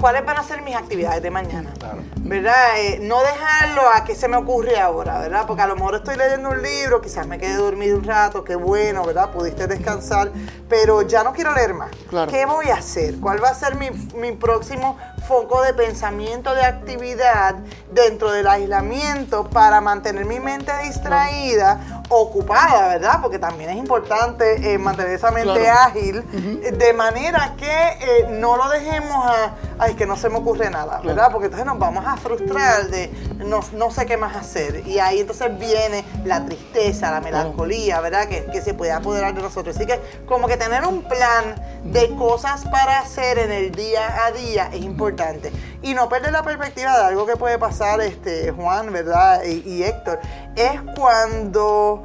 cuáles 0.00 0.24
van 0.24 0.38
a 0.38 0.42
ser 0.42 0.62
mis 0.62 0.74
actividades 0.74 1.22
de 1.22 1.30
mañana. 1.30 1.72
¿Verdad? 2.18 2.78
Eh, 2.78 2.98
no 3.00 3.20
dejarlo 3.22 3.82
a 3.88 4.04
que 4.04 4.14
se 4.14 4.26
me 4.26 4.36
ocurre 4.36 4.78
ahora, 4.78 5.20
¿verdad? 5.20 5.46
Porque 5.46 5.62
a 5.62 5.66
lo 5.66 5.76
mejor 5.76 5.94
estoy 5.94 6.16
leyendo 6.16 6.50
un 6.50 6.60
libro, 6.60 7.00
quizás 7.00 7.26
me 7.26 7.38
quede 7.38 7.54
dormido 7.54 7.96
un 7.96 8.04
rato, 8.04 8.42
qué 8.42 8.56
bueno, 8.56 9.04
¿verdad? 9.04 9.30
Pudiste 9.30 9.66
descansar, 9.66 10.32
pero 10.68 11.02
ya 11.02 11.22
no 11.22 11.32
quiero 11.32 11.54
leer 11.54 11.74
más. 11.74 11.90
¿Qué 12.28 12.44
voy 12.44 12.68
a 12.70 12.76
hacer? 12.76 13.20
¿Cuál 13.20 13.42
va 13.42 13.50
a 13.50 13.54
ser 13.54 13.76
mi, 13.76 13.90
mi 14.16 14.32
próximo 14.32 14.98
foco 15.28 15.62
de 15.62 15.72
pensamiento, 15.74 16.54
de 16.54 16.62
actividad 16.62 17.54
dentro 17.92 18.32
del 18.32 18.48
aislamiento 18.48 19.48
para 19.48 19.80
mantener 19.80 20.24
mi 20.24 20.40
mente 20.40 20.72
distraída? 20.82 21.95
Ocupada, 22.08 22.88
¿verdad? 22.88 23.18
Porque 23.20 23.38
también 23.38 23.70
es 23.70 23.76
importante 23.76 24.72
eh, 24.72 24.78
mantener 24.78 25.12
esa 25.12 25.30
mente 25.30 25.68
ágil, 25.68 26.22
de 26.22 26.92
manera 26.92 27.54
que 27.56 27.66
eh, 27.66 28.26
no 28.30 28.56
lo 28.56 28.68
dejemos 28.68 29.26
a, 29.26 29.54
ay, 29.78 29.94
que 29.94 30.06
no 30.06 30.16
se 30.16 30.28
me 30.28 30.38
ocurre 30.38 30.70
nada, 30.70 31.00
¿verdad? 31.04 31.30
Porque 31.32 31.46
entonces 31.46 31.66
nos 31.66 31.78
vamos 31.78 32.04
a 32.06 32.16
frustrar 32.16 32.88
de 32.88 33.08
no, 33.38 33.60
no, 33.72 33.90
sé 33.90 34.06
qué 34.06 34.16
más 34.16 34.36
hacer. 34.36 34.86
Y 34.86 34.98
ahí 34.98 35.20
entonces 35.20 35.58
viene 35.58 36.04
la 36.24 36.44
tristeza, 36.44 37.10
la 37.10 37.20
melancolía, 37.20 38.00
¿verdad? 38.00 38.28
Que, 38.28 38.44
que 38.44 38.60
se 38.60 38.74
puede 38.74 38.92
apoderar 38.92 39.34
de 39.34 39.42
nosotros. 39.42 39.76
Así 39.76 39.86
que 39.86 40.00
como 40.26 40.48
que 40.48 40.56
tener 40.56 40.84
un 40.84 41.02
plan 41.02 41.56
de 41.84 42.14
cosas 42.16 42.64
para 42.66 43.00
hacer 43.00 43.38
en 43.38 43.52
el 43.52 43.72
día 43.72 44.26
a 44.26 44.30
día 44.30 44.70
es 44.72 44.82
importante. 44.82 45.52
Y 45.82 45.94
no 45.94 46.08
perder 46.08 46.32
la 46.32 46.42
perspectiva 46.42 46.96
de 46.98 47.04
algo 47.04 47.26
que 47.26 47.36
puede 47.36 47.58
pasar, 47.58 48.00
este, 48.00 48.50
Juan, 48.52 48.92
¿verdad? 48.92 49.44
y 49.44 49.82
Héctor, 49.82 50.20
es 50.56 50.80
cuando 50.96 51.95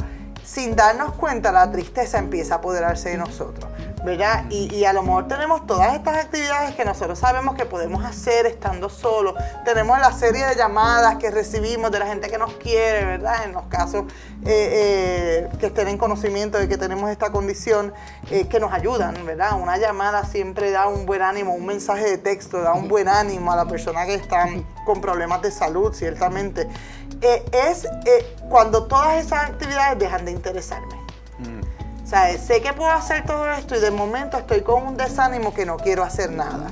sin 0.43 0.75
darnos 0.75 1.13
cuenta 1.13 1.51
la 1.51 1.71
tristeza 1.71 2.19
empieza 2.19 2.56
a 2.56 2.58
apoderarse 2.58 3.10
de 3.10 3.17
nosotros. 3.17 3.71
¿Verdad? 4.04 4.46
Y, 4.50 4.84
a 4.86 4.94
lo 4.94 5.04
mejor 5.04 5.28
tenemos 5.28 5.66
todas 5.68 5.94
estas 5.94 6.18
actividades 6.18 6.76
que 6.76 6.84
nosotros 6.84 7.20
sabemos 7.20 7.56
que 7.56 7.66
podemos 7.66 8.04
hacer 8.04 8.46
estando 8.46 8.90
solos. 8.90 9.36
Tenemos 9.64 10.00
la 10.00 10.12
serie 10.12 10.46
de 10.46 10.56
llamadas 10.56 11.18
que 11.18 11.30
recibimos 11.30 11.92
de 11.92 12.00
la 12.00 12.08
gente 12.08 12.30
que 12.30 12.38
nos 12.38 12.54
quiere, 12.56 13.06
¿verdad? 13.06 13.46
En 13.46 13.54
los 13.54 13.64
casos 13.66 14.06
eh, 14.46 15.50
eh, 15.50 15.50
que 15.60 15.68
estén 15.68 15.88
en 15.88 15.98
conocimiento 15.98 16.58
de 16.58 16.68
que 16.68 16.78
tenemos 16.78 17.12
esta 17.12 17.32
condición, 17.32 17.94
eh, 18.32 18.48
que 18.48 18.60
nos 18.60 18.74
ayudan, 18.74 19.24
¿verdad? 19.26 19.60
Una 19.62 19.78
llamada 19.78 20.26
siempre 20.26 20.72
da 20.72 20.88
un 20.88 21.06
buen 21.06 21.22
ánimo, 21.22 21.54
un 21.54 21.66
mensaje 21.66 22.06
de 22.06 22.18
texto 22.18 22.62
da 22.62 22.74
un 22.74 22.88
buen 22.88 23.08
ánimo 23.08 23.52
a 23.52 23.56
la 23.56 23.66
persona 23.66 24.06
que 24.06 24.16
está 24.16 24.48
con 24.86 25.00
problemas 25.00 25.42
de 25.42 25.52
salud, 25.52 25.94
ciertamente. 25.94 26.68
es 27.22 27.88
cuando 28.50 28.86
todas 28.88 29.24
esas 29.24 29.44
actividades 29.44 30.00
dejan 30.00 30.26
de 30.26 30.32
interesarme 30.32 31.01
sea, 32.12 32.38
sé 32.38 32.62
que 32.62 32.74
puedo 32.74 32.91
hacer 32.91 33.26
todo 33.26 33.50
esto 33.52 33.76
y 33.76 33.80
de 33.80 33.89
momento 33.89 34.38
estoy 34.38 34.62
con 34.62 34.84
un 34.86 34.97
desánimo 34.97 35.54
que 35.54 35.65
no 35.65 35.78
quiero 35.78 36.04
hacer 36.04 36.32
nada. 36.32 36.71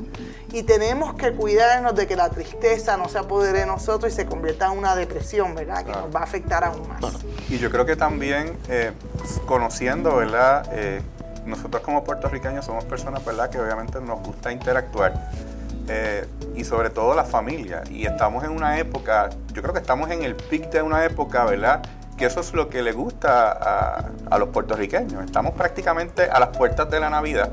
Y 0.51 0.63
tenemos 0.63 1.13
que 1.13 1.31
cuidarnos 1.31 1.95
de 1.95 2.07
que 2.07 2.15
la 2.15 2.29
tristeza 2.29 2.97
no 2.97 3.07
se 3.07 3.19
apodere 3.19 3.59
de 3.59 3.65
nosotros 3.65 4.11
y 4.11 4.15
se 4.15 4.25
convierta 4.25 4.65
en 4.65 4.77
una 4.77 4.95
depresión, 4.95 5.55
¿verdad? 5.55 5.85
Que 5.85 5.91
nos 5.91 6.13
va 6.13 6.21
a 6.21 6.23
afectar 6.23 6.63
aún 6.63 6.87
más. 6.89 6.99
Y 7.49 7.57
yo 7.57 7.69
creo 7.71 7.85
que 7.85 7.95
también 7.95 8.57
eh, 8.67 8.91
conociendo, 9.45 10.15
¿verdad? 10.15 10.67
Eh, 10.73 11.01
nosotros 11.45 11.83
como 11.83 12.03
puertorriqueños 12.03 12.65
somos 12.65 12.83
personas, 12.83 13.23
¿verdad? 13.23 13.49
Que 13.49 13.59
obviamente 13.59 14.01
nos 14.01 14.21
gusta 14.21 14.51
interactuar. 14.51 15.31
Eh, 15.87 16.27
y 16.55 16.63
sobre 16.65 16.89
todo 16.89 17.15
la 17.15 17.23
familia. 17.23 17.83
Y 17.89 18.05
estamos 18.05 18.43
en 18.43 18.51
una 18.51 18.77
época, 18.77 19.29
yo 19.53 19.61
creo 19.61 19.73
que 19.73 19.79
estamos 19.79 20.11
en 20.11 20.23
el 20.23 20.35
pic 20.35 20.69
de 20.69 20.81
una 20.81 21.05
época, 21.05 21.45
¿verdad? 21.45 21.81
Que 22.19 22.25
eso 22.25 22.41
es 22.41 22.53
lo 22.53 22.69
que 22.69 22.83
le 22.83 22.91
gusta 22.91 24.03
a, 24.29 24.37
los 24.37 24.49
puertorriqueños. 24.49 25.23
Estamos 25.23 25.53
prácticamente 25.53 26.23
a 26.23 26.39
las 26.39 26.49
puertas 26.49 26.89
de 26.89 26.99
la 26.99 27.09
Navidad 27.09 27.49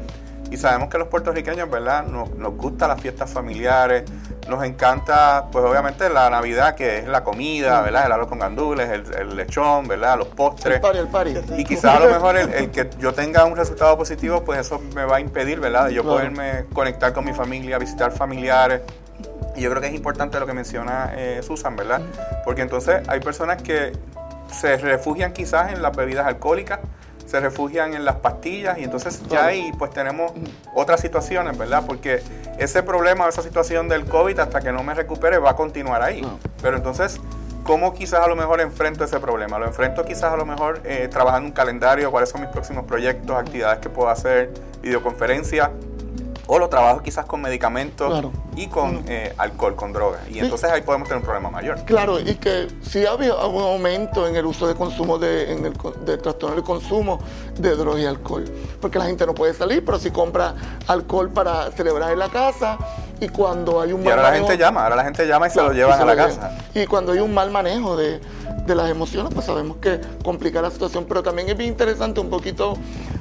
Y 0.50 0.56
sabemos 0.56 0.88
que 0.88 0.98
los 0.98 1.06
puertorriqueños, 1.06 1.70
¿verdad? 1.70 2.04
Nos, 2.04 2.30
nos 2.30 2.56
gustan 2.56 2.88
las 2.88 3.00
fiestas 3.00 3.30
familiares, 3.30 4.04
nos 4.48 4.64
encanta, 4.64 5.46
pues 5.52 5.64
obviamente 5.64 6.08
la 6.08 6.30
Navidad, 6.30 6.74
que 6.74 6.98
es 6.98 7.06
la 7.06 7.22
comida, 7.22 7.80
¿verdad? 7.80 8.06
El 8.06 8.12
arroz 8.12 8.28
con 8.28 8.40
gandules, 8.40 8.90
el, 8.90 9.36
lechón, 9.36 9.86
¿verdad? 9.86 10.18
Los 10.18 10.28
postres. 10.28 10.76
El 10.76 11.08
party, 11.08 11.30
el 11.30 11.60
Y 11.60 11.64
quizás 11.64 11.96
a 11.96 12.00
lo 12.00 12.10
mejor 12.10 12.36
el, 12.36 12.70
que 12.72 12.90
yo 12.98 13.14
tenga 13.14 13.44
un 13.44 13.56
resultado 13.56 13.96
positivo, 13.96 14.44
pues 14.44 14.58
eso 14.58 14.80
me 14.94 15.04
va 15.04 15.16
a 15.16 15.20
impedir, 15.20 15.60
¿verdad? 15.60 15.86
De 15.86 15.94
yo 15.94 16.02
poderme 16.02 16.66
conectar 16.72 17.12
con 17.12 17.24
mi 17.24 17.32
familia, 17.32 17.78
visitar 17.78 18.10
familiares. 18.10 18.82
Y 19.54 19.62
yo 19.62 19.70
creo 19.70 19.80
que 19.80 19.88
es 19.88 19.94
importante 19.94 20.38
lo 20.40 20.46
que 20.46 20.52
menciona 20.52 21.12
eh, 21.16 21.40
Susan, 21.42 21.76
¿verdad? 21.76 22.02
Porque 22.44 22.62
entonces 22.62 23.00
hay 23.08 23.20
personas 23.20 23.62
que 23.62 23.92
se 24.52 24.76
refugian 24.76 25.32
quizás 25.32 25.72
en 25.72 25.82
las 25.82 25.96
bebidas 25.96 26.26
alcohólicas, 26.26 26.80
se 27.26 27.40
refugian 27.40 27.94
en 27.94 28.04
las 28.04 28.16
pastillas 28.16 28.78
y 28.78 28.84
entonces 28.84 29.22
ya 29.28 29.46
ahí 29.46 29.72
pues 29.78 29.90
tenemos 29.90 30.32
otras 30.74 31.00
situaciones, 31.00 31.58
¿verdad? 31.58 31.82
Porque 31.86 32.22
ese 32.58 32.82
problema, 32.82 33.28
esa 33.28 33.42
situación 33.42 33.88
del 33.88 34.04
COVID 34.04 34.38
hasta 34.38 34.60
que 34.60 34.72
no 34.72 34.82
me 34.82 34.94
recupere 34.94 35.38
va 35.38 35.50
a 35.50 35.56
continuar 35.56 36.02
ahí. 36.02 36.24
Pero 36.62 36.76
entonces, 36.76 37.20
¿cómo 37.64 37.94
quizás 37.94 38.20
a 38.24 38.28
lo 38.28 38.36
mejor 38.36 38.60
enfrento 38.60 39.04
ese 39.04 39.18
problema? 39.18 39.58
Lo 39.58 39.66
enfrento 39.66 40.04
quizás 40.04 40.32
a 40.32 40.36
lo 40.36 40.46
mejor 40.46 40.80
eh, 40.84 41.08
trabajando 41.10 41.48
un 41.48 41.52
calendario, 41.52 42.10
cuáles 42.12 42.30
son 42.30 42.42
mis 42.42 42.50
próximos 42.50 42.84
proyectos, 42.84 43.36
actividades 43.36 43.80
que 43.80 43.90
puedo 43.90 44.08
hacer, 44.08 44.52
videoconferencias 44.80 45.70
o 46.46 46.58
lo 46.58 46.68
trabajo 46.68 47.02
quizás 47.02 47.26
con 47.26 47.40
medicamentos 47.40 48.24
y 48.54 48.68
con 48.68 49.04
eh, 49.08 49.34
alcohol, 49.36 49.74
con 49.74 49.92
drogas. 49.92 50.20
Y 50.30 50.38
entonces 50.38 50.70
ahí 50.70 50.82
podemos 50.82 51.08
tener 51.08 51.18
un 51.18 51.24
problema 51.24 51.50
mayor. 51.50 51.84
Claro, 51.84 52.20
y 52.20 52.34
que 52.36 52.68
si 52.82 53.04
ha 53.04 53.12
habido 53.12 53.48
un 53.48 53.62
aumento 53.62 54.26
en 54.28 54.36
el 54.36 54.46
uso 54.46 54.66
de 54.66 54.74
consumo 54.74 55.18
de, 55.18 55.52
en 55.52 55.64
el, 55.64 55.72
de 56.04 56.18
trastorno 56.18 56.56
del 56.56 56.64
consumo 56.64 57.18
de 57.58 57.74
drogas 57.74 58.00
y 58.00 58.06
alcohol. 58.06 58.44
Porque 58.80 58.98
la 58.98 59.06
gente 59.06 59.26
no 59.26 59.34
puede 59.34 59.54
salir, 59.54 59.84
pero 59.84 59.98
si 59.98 60.10
compra 60.10 60.54
alcohol 60.86 61.30
para 61.30 61.70
celebrar 61.72 62.12
en 62.12 62.18
la 62.18 62.28
casa 62.28 62.78
y 63.20 63.28
cuando 63.28 63.80
hay 63.80 63.92
un 63.92 64.00
mal 64.00 64.08
y 64.08 64.10
ahora 64.10 64.30
la 64.30 64.36
gente 64.36 64.58
llama, 64.58 64.82
ahora 64.84 64.96
la 64.96 65.04
gente 65.04 65.26
llama 65.26 65.46
y 65.48 65.50
se 65.50 65.62
lo 65.62 65.72
llevan 65.72 66.00
a 66.00 66.04
la 66.04 66.16
casa. 66.16 66.58
Y 66.74 66.86
cuando 66.86 67.12
hay 67.12 67.18
un 67.18 67.32
mal 67.32 67.50
manejo 67.50 67.96
de, 67.96 68.20
de 68.66 68.74
las 68.74 68.90
emociones, 68.90 69.32
pues 69.32 69.46
sabemos 69.46 69.78
que 69.78 70.00
complica 70.22 70.60
la 70.60 70.70
situación. 70.70 71.06
Pero 71.08 71.22
también 71.22 71.48
es 71.48 71.56
bien 71.56 71.70
interesante 71.70 72.20
un 72.20 72.30
poquito 72.30 72.76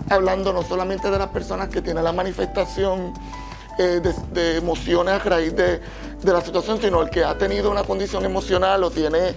hablando 0.10 0.54
no 0.54 0.64
solamente 0.64 1.10
de 1.10 1.18
las 1.18 1.30
personas 1.30 1.70
que 1.70 1.82
tienen 1.82 2.04
la 2.04 2.12
manifestación 2.12 3.14
eh, 3.78 4.02
de, 4.32 4.58
emociones 4.58 5.14
a 5.16 5.20
raíz 5.20 5.56
de, 5.56 5.82
la 6.24 6.42
situación, 6.42 6.80
sino 6.82 7.02
el 7.02 7.10
que 7.10 7.24
ha 7.24 7.38
tenido 7.38 7.70
una 7.70 7.84
condición 7.84 8.26
emocional 8.26 8.84
o 8.84 8.90
tiene 8.90 9.36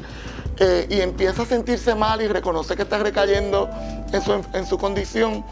eh, 0.58 0.86
y 0.88 1.00
empieza 1.00 1.42
a 1.42 1.46
sentirse 1.46 1.94
mal 1.94 2.22
y 2.22 2.28
reconoce 2.28 2.76
que 2.76 2.82
está 2.82 2.98
recayendo 2.98 3.68
en 4.12 4.22
su, 4.22 4.32
en 4.52 4.66
su 4.66 4.78
condición. 4.78 5.44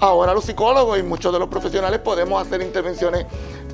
Ahora 0.00 0.32
los 0.32 0.46
psicólogos 0.46 0.98
y 0.98 1.02
muchos 1.02 1.32
de 1.32 1.38
los 1.38 1.48
profesionales 1.48 2.00
podemos 2.00 2.44
hacer 2.44 2.62
intervenciones 2.62 3.26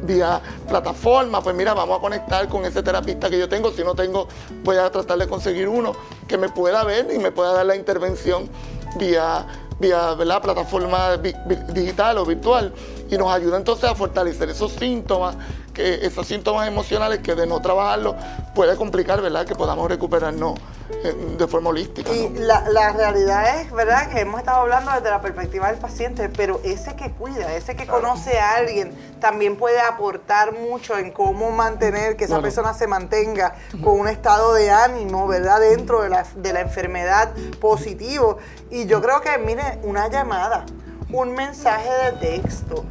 vía 0.03 0.41
plataforma, 0.69 1.41
pues 1.41 1.55
mira, 1.55 1.73
vamos 1.73 1.99
a 1.99 2.01
conectar 2.01 2.49
con 2.49 2.65
ese 2.65 2.83
terapista 2.83 3.31
que 3.31 3.39
yo 3.39 3.49
tengo, 3.49 3.71
si 3.73 3.85
no 3.85 3.95
tengo, 3.95 4.27
voy 4.65 4.77
a 4.77 4.91
tratar 4.91 5.19
de 5.19 5.29
conseguir 5.29 5.69
uno 5.69 5.93
que 6.27 6.37
me 6.37 6.49
pueda 6.49 6.85
ver 6.85 7.09
y 7.15 7.19
me 7.19 7.31
pueda 7.31 7.53
dar 7.53 7.67
la 7.67 7.77
intervención 7.77 8.51
vía 8.99 9.47
vía 9.79 10.15
la 10.15 10.41
plataforma 10.41 11.17
digital 11.17 12.19
o 12.19 12.25
virtual 12.25 12.73
y 13.11 13.17
nos 13.17 13.31
ayuda 13.33 13.57
entonces 13.57 13.89
a 13.91 13.95
fortalecer 13.95 14.49
esos 14.49 14.73
síntomas, 14.73 15.37
que 15.77 16.07
esos 16.07 16.27
síntomas 16.27 16.67
emocionales 16.67 17.21
que 17.21 17.35
de 17.35 17.47
no 17.47 17.61
trabajarlo 17.61 18.17
puede 18.55 18.77
complicar, 18.77 19.21
¿verdad? 19.21 19.45
Que 19.45 19.55
podamos 19.55 19.89
recuperarnos 19.91 20.59
eh, 21.05 21.15
de 21.37 21.47
forma 21.47 21.69
holística. 21.69 22.11
Y 22.11 22.31
la, 22.31 22.93
realidad 22.93 23.61
es, 23.61 23.71
¿verdad? 23.71 24.09
Que 24.09 24.21
hemos 24.21 24.41
estado 24.41 24.63
hablando 24.63 24.91
desde 24.93 25.11
la 25.11 25.21
perspectiva 25.21 25.71
del 25.71 25.79
paciente, 25.79 26.31
pero 26.31 26.61
ese 26.65 26.97
que 26.97 27.13
cuida, 27.13 27.55
ese 27.55 27.77
que 27.77 27.87
conoce 27.87 28.39
a 28.39 28.55
alguien, 28.55 28.93
también 29.21 29.57
puede 29.57 29.79
aportar 29.81 30.55
mucho 30.55 30.97
en 30.97 31.13
cómo 31.13 31.51
mantener 31.51 32.17
que 32.17 32.25
esa 32.25 32.41
persona 32.41 32.73
se 32.73 32.87
mantenga 32.87 33.55
con 33.85 34.01
un 34.01 34.09
estado 34.09 34.55
de 34.55 34.71
ánimo, 34.71 35.29
¿verdad? 35.29 35.61
Dentro 35.61 36.01
de 36.01 36.09
la, 36.09 36.27
de 36.37 36.53
la 36.55 36.61
enfermedad 36.63 37.35
positivo. 37.61 38.39
Y 38.71 38.87
yo 38.87 39.03
creo 39.03 39.21
que, 39.21 39.37
mire, 39.37 39.79
una 39.83 40.09
llamada 40.09 40.65
un 41.13 41.35
mensaje 41.35 41.89
de 42.05 42.41
texto, 42.41 42.85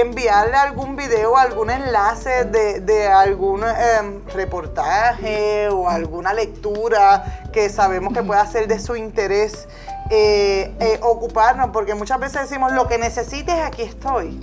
enviarle 0.00 0.56
algún 0.56 0.96
video, 0.96 1.36
algún 1.36 1.70
enlace 1.70 2.44
de, 2.44 3.08
algún 3.08 3.62
em, 3.62 4.24
reportaje 4.34 5.68
o 5.68 5.88
alguna 5.88 6.32
lectura 6.32 7.48
que 7.52 7.68
sabemos 7.68 8.14
que 8.14 8.22
pueda 8.22 8.46
ser 8.46 8.68
de 8.68 8.78
su 8.78 8.96
interés, 8.96 9.68
eh, 10.10 10.74
eh, 10.80 10.98
ocuparnos, 11.02 11.70
porque 11.72 11.94
muchas 11.94 12.18
veces 12.18 12.48
decimos 12.48 12.72
lo 12.72 12.88
que 12.88 12.96
necesites, 12.96 13.54
aquí 13.60 13.82
estoy, 13.82 14.40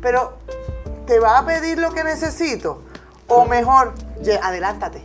pero 0.00 0.38
¿te 1.06 1.18
va 1.18 1.38
a 1.38 1.46
pedir 1.46 1.78
lo 1.78 1.92
que 1.92 2.02
necesito? 2.02 2.82
O 3.28 3.44
mejor, 3.44 3.92
adelántate 4.42 5.02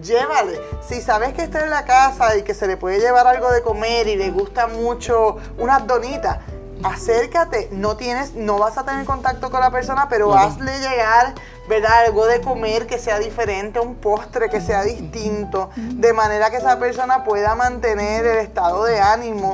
llévale. 0.00 0.58
Si 0.86 1.00
sabes 1.00 1.34
que 1.34 1.42
está 1.42 1.64
en 1.64 1.70
la 1.70 1.84
casa 1.84 2.36
y 2.36 2.42
que 2.42 2.54
se 2.54 2.66
le 2.66 2.76
puede 2.76 2.98
llevar 2.98 3.26
algo 3.26 3.50
de 3.50 3.62
comer 3.62 4.08
y 4.08 4.16
le 4.16 4.30
gusta 4.30 4.66
mucho 4.66 5.36
unas 5.58 5.86
donitas, 5.86 6.38
acércate, 6.82 7.68
no 7.72 7.96
tienes, 7.96 8.34
no 8.34 8.58
vas 8.58 8.78
a 8.78 8.84
tener 8.84 9.04
contacto 9.04 9.50
con 9.50 9.60
la 9.60 9.70
persona, 9.70 10.08
pero 10.08 10.34
hazle 10.34 10.78
llegar, 10.78 11.34
¿verdad? 11.68 12.06
Algo 12.06 12.26
de 12.26 12.40
comer 12.40 12.86
que 12.86 12.98
sea 12.98 13.18
diferente, 13.18 13.80
un 13.80 13.96
postre 13.96 14.48
que 14.48 14.60
sea 14.60 14.82
distinto, 14.82 15.70
de 15.76 16.12
manera 16.12 16.50
que 16.50 16.56
esa 16.56 16.78
persona 16.78 17.24
pueda 17.24 17.54
mantener 17.54 18.26
el 18.26 18.38
estado 18.38 18.84
de 18.84 19.00
ánimo 19.00 19.52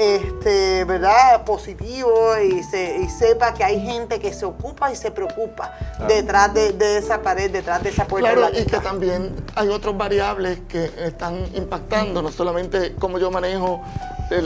este, 0.00 0.84
¿verdad? 0.84 1.44
positivo 1.44 2.34
y, 2.38 2.62
se, 2.62 3.06
sepa 3.10 3.52
que 3.52 3.62
hay 3.62 3.80
gente 3.80 4.18
que 4.18 4.32
se 4.32 4.46
ocupa 4.46 4.90
y 4.90 4.96
se 4.96 5.10
preocupa 5.10 5.76
detrás 6.08 6.54
de, 6.54 6.96
esa 6.96 7.20
pared, 7.20 7.50
detrás 7.50 7.82
de 7.82 7.90
esa 7.90 8.06
puerta. 8.06 8.32
Claro, 8.32 8.58
y 8.58 8.64
que 8.64 8.78
también 8.78 9.36
hay 9.54 9.68
otras 9.68 9.96
variables 9.96 10.60
que 10.68 10.90
están 11.04 11.44
impactando, 11.54 12.22
no 12.22 12.32
solamente 12.32 12.94
cómo 12.98 13.18
yo 13.18 13.30
manejo 13.30 13.82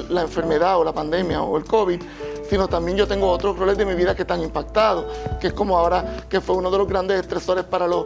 la 0.09 0.23
enfermedad 0.23 0.79
o 0.79 0.85
la 0.85 0.92
pandemia 0.92 1.42
o 1.42 1.57
el 1.57 1.64
COVID, 1.64 2.01
sino 2.49 2.68
también 2.68 2.97
yo 2.97 3.07
tengo 3.07 3.31
otros 3.31 3.59
roles 3.59 3.77
de 3.77 3.85
mi 3.85 3.94
vida 3.94 4.14
que 4.14 4.23
están 4.23 4.42
impactados, 4.42 5.07
que 5.40 5.49
es 5.49 5.53
como 5.53 5.79
ahora 5.79 6.25
que 6.29 6.40
fue 6.40 6.57
uno 6.57 6.70
de 6.70 6.79
los 6.79 6.88
grandes 6.88 7.20
estresores 7.20 7.64
para 7.64 7.87
las 7.87 8.05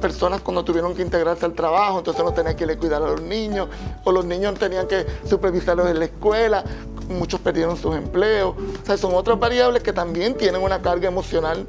personas 0.00 0.42
cuando 0.42 0.64
tuvieron 0.64 0.94
que 0.94 1.02
integrarse 1.02 1.46
al 1.46 1.54
trabajo, 1.54 1.98
entonces 1.98 2.22
no 2.22 2.32
tenían 2.32 2.56
que 2.56 2.76
cuidar 2.76 3.02
a 3.02 3.06
los 3.06 3.22
niños, 3.22 3.68
o 4.04 4.12
los 4.12 4.24
niños 4.24 4.54
tenían 4.58 4.86
que 4.86 5.06
supervisarlos 5.28 5.88
en 5.88 5.98
la 5.98 6.04
escuela, 6.06 6.64
muchos 7.08 7.40
perdieron 7.40 7.76
sus 7.76 7.94
empleos. 7.96 8.54
O 8.82 8.86
sea, 8.86 8.96
son 8.96 9.14
otras 9.14 9.38
variables 9.38 9.82
que 9.82 9.92
también 9.92 10.36
tienen 10.36 10.62
una 10.62 10.82
carga 10.82 11.08
emocional 11.08 11.66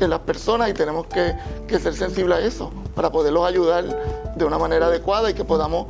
en 0.00 0.10
las 0.10 0.20
personas 0.20 0.68
y 0.70 0.74
tenemos 0.74 1.06
que, 1.06 1.34
que 1.66 1.78
ser 1.78 1.94
sensibles 1.94 2.38
a 2.38 2.40
eso 2.40 2.72
para 2.94 3.10
poderlos 3.10 3.46
ayudar 3.46 3.84
de 4.34 4.44
una 4.44 4.58
manera 4.58 4.86
adecuada 4.86 5.30
y 5.30 5.34
que 5.34 5.44
podamos 5.44 5.86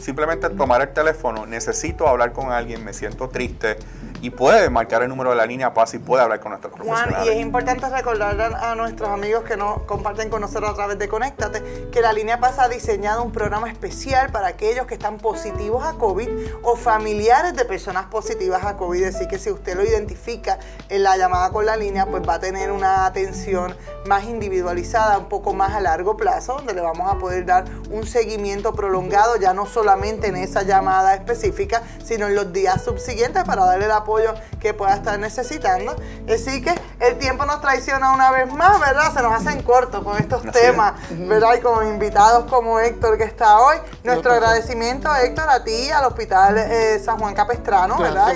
simplemente 0.00 0.48
tomar 0.50 0.80
el 0.80 0.88
teléfono, 0.88 1.46
necesito 1.46 2.08
hablar 2.08 2.32
con 2.32 2.50
alguien, 2.50 2.84
me 2.84 2.92
siento 2.92 3.28
triste, 3.28 3.76
y 4.20 4.30
puede 4.30 4.68
marcar 4.70 5.02
el 5.02 5.08
número 5.08 5.30
de 5.30 5.36
la 5.36 5.46
línea 5.46 5.72
Paz 5.74 5.94
y 5.94 5.98
puede 5.98 6.22
hablar 6.22 6.40
con 6.40 6.50
nuestros 6.50 6.72
profesionales. 6.72 7.14
Juan, 7.14 7.26
y 7.26 7.30
es 7.30 7.40
importante 7.40 7.88
recordar 7.88 8.54
a 8.54 8.74
nuestros 8.74 9.08
amigos 9.08 9.44
que 9.44 9.56
nos 9.56 9.82
comparten 9.82 10.30
con 10.30 10.40
nosotros 10.40 10.70
a 10.70 10.74
través 10.74 10.98
de 10.98 11.08
Conéctate 11.08 11.88
que 11.90 12.00
la 12.00 12.12
línea 12.12 12.40
Paz 12.40 12.58
ha 12.58 12.68
diseñado 12.68 13.22
un 13.22 13.32
programa 13.32 13.68
especial 13.70 14.30
para 14.30 14.48
aquellos 14.48 14.86
que 14.86 14.94
están 14.94 15.18
positivos 15.18 15.84
a 15.84 15.94
COVID 15.94 16.28
o 16.62 16.76
familiares 16.76 17.54
de 17.54 17.64
personas 17.64 18.06
positivas 18.06 18.64
a 18.64 18.76
COVID. 18.76 19.04
Así 19.04 19.28
que 19.28 19.38
si 19.38 19.50
usted 19.50 19.76
lo 19.76 19.84
identifica 19.84 20.58
en 20.88 21.02
la 21.02 21.16
llamada 21.16 21.50
con 21.50 21.66
la 21.66 21.76
línea, 21.76 22.06
pues 22.06 22.22
va 22.28 22.34
a 22.34 22.40
tener 22.40 22.72
una 22.72 23.06
atención 23.06 23.74
más 24.06 24.24
individualizada, 24.24 25.18
un 25.18 25.28
poco 25.28 25.52
más 25.52 25.74
a 25.74 25.80
largo 25.80 26.16
plazo, 26.16 26.54
donde 26.54 26.74
le 26.74 26.80
vamos 26.80 27.12
a 27.12 27.18
poder 27.18 27.44
dar 27.44 27.64
un 27.90 28.06
seguimiento 28.06 28.72
prolongado, 28.72 29.36
ya 29.36 29.52
no 29.52 29.66
solamente 29.66 30.28
en 30.28 30.36
esa 30.36 30.62
llamada 30.62 31.14
específica, 31.14 31.82
sino 32.04 32.26
en 32.26 32.34
los 32.34 32.52
días 32.52 32.82
subsiguientes 32.82 33.44
para 33.44 33.64
darle 33.64 33.84
el 33.84 33.90
apoyo 34.08 34.34
que 34.58 34.72
pueda 34.72 34.94
estar 34.94 35.18
necesitando. 35.18 35.94
Así 36.32 36.62
que 36.62 36.74
el 37.00 37.18
tiempo 37.18 37.44
nos 37.44 37.60
traiciona 37.60 38.12
una 38.12 38.30
vez 38.30 38.52
más, 38.52 38.80
¿verdad? 38.80 39.12
Se 39.12 39.22
nos 39.22 39.32
hacen 39.32 39.62
cortos 39.62 40.02
con 40.02 40.16
estos 40.16 40.42
temas, 40.50 40.94
¿verdad? 41.10 41.56
Y 41.58 41.60
con 41.60 41.86
invitados 41.86 42.50
como 42.50 42.80
Héctor 42.80 43.18
que 43.18 43.24
está 43.24 43.60
hoy. 43.60 43.76
Nuestro 44.04 44.32
agradecimiento, 44.32 45.14
Héctor, 45.14 45.50
a 45.50 45.62
ti, 45.62 45.90
al 45.90 46.06
Hospital 46.06 46.56
eh, 46.58 46.98
San 47.04 47.18
Juan 47.18 47.34
Capestrano, 47.34 47.98
¿verdad? 47.98 48.34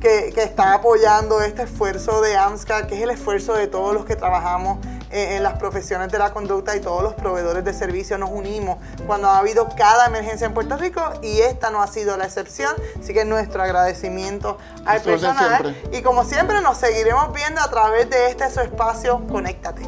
Que, 0.00 0.32
que, 0.34 0.42
está 0.42 0.74
apoyando 0.74 1.40
este 1.42 1.62
esfuerzo 1.62 2.20
de 2.20 2.36
AMSCA, 2.36 2.86
que 2.86 2.96
es 2.96 3.02
el 3.02 3.10
esfuerzo 3.10 3.54
de 3.54 3.66
todos 3.66 3.94
los 3.94 4.04
que 4.04 4.16
trabajamos 4.16 4.78
eh, 4.86 5.03
en 5.14 5.42
las 5.42 5.58
profesiones 5.58 6.10
de 6.10 6.18
la 6.18 6.32
conducta 6.32 6.74
y 6.74 6.80
todos 6.80 7.02
los 7.02 7.14
proveedores 7.14 7.64
de 7.64 7.72
servicio 7.72 8.18
nos 8.18 8.30
unimos 8.30 8.78
cuando 9.06 9.28
ha 9.28 9.38
habido 9.38 9.68
cada 9.76 10.06
emergencia 10.06 10.46
en 10.46 10.54
Puerto 10.54 10.76
Rico 10.76 11.02
y 11.22 11.40
esta 11.40 11.70
no 11.70 11.82
ha 11.82 11.86
sido 11.86 12.16
la 12.16 12.24
excepción. 12.24 12.74
Así 13.00 13.14
que 13.14 13.24
nuestro 13.24 13.62
agradecimiento 13.62 14.58
al 14.84 15.00
personal. 15.02 15.76
Y 15.92 16.02
como 16.02 16.24
siempre 16.24 16.60
nos 16.60 16.78
seguiremos 16.78 17.32
viendo 17.32 17.60
a 17.60 17.70
través 17.70 18.10
de 18.10 18.30
este 18.30 18.50
su 18.50 18.60
espacio. 18.60 19.24
Conéctate. 19.28 19.82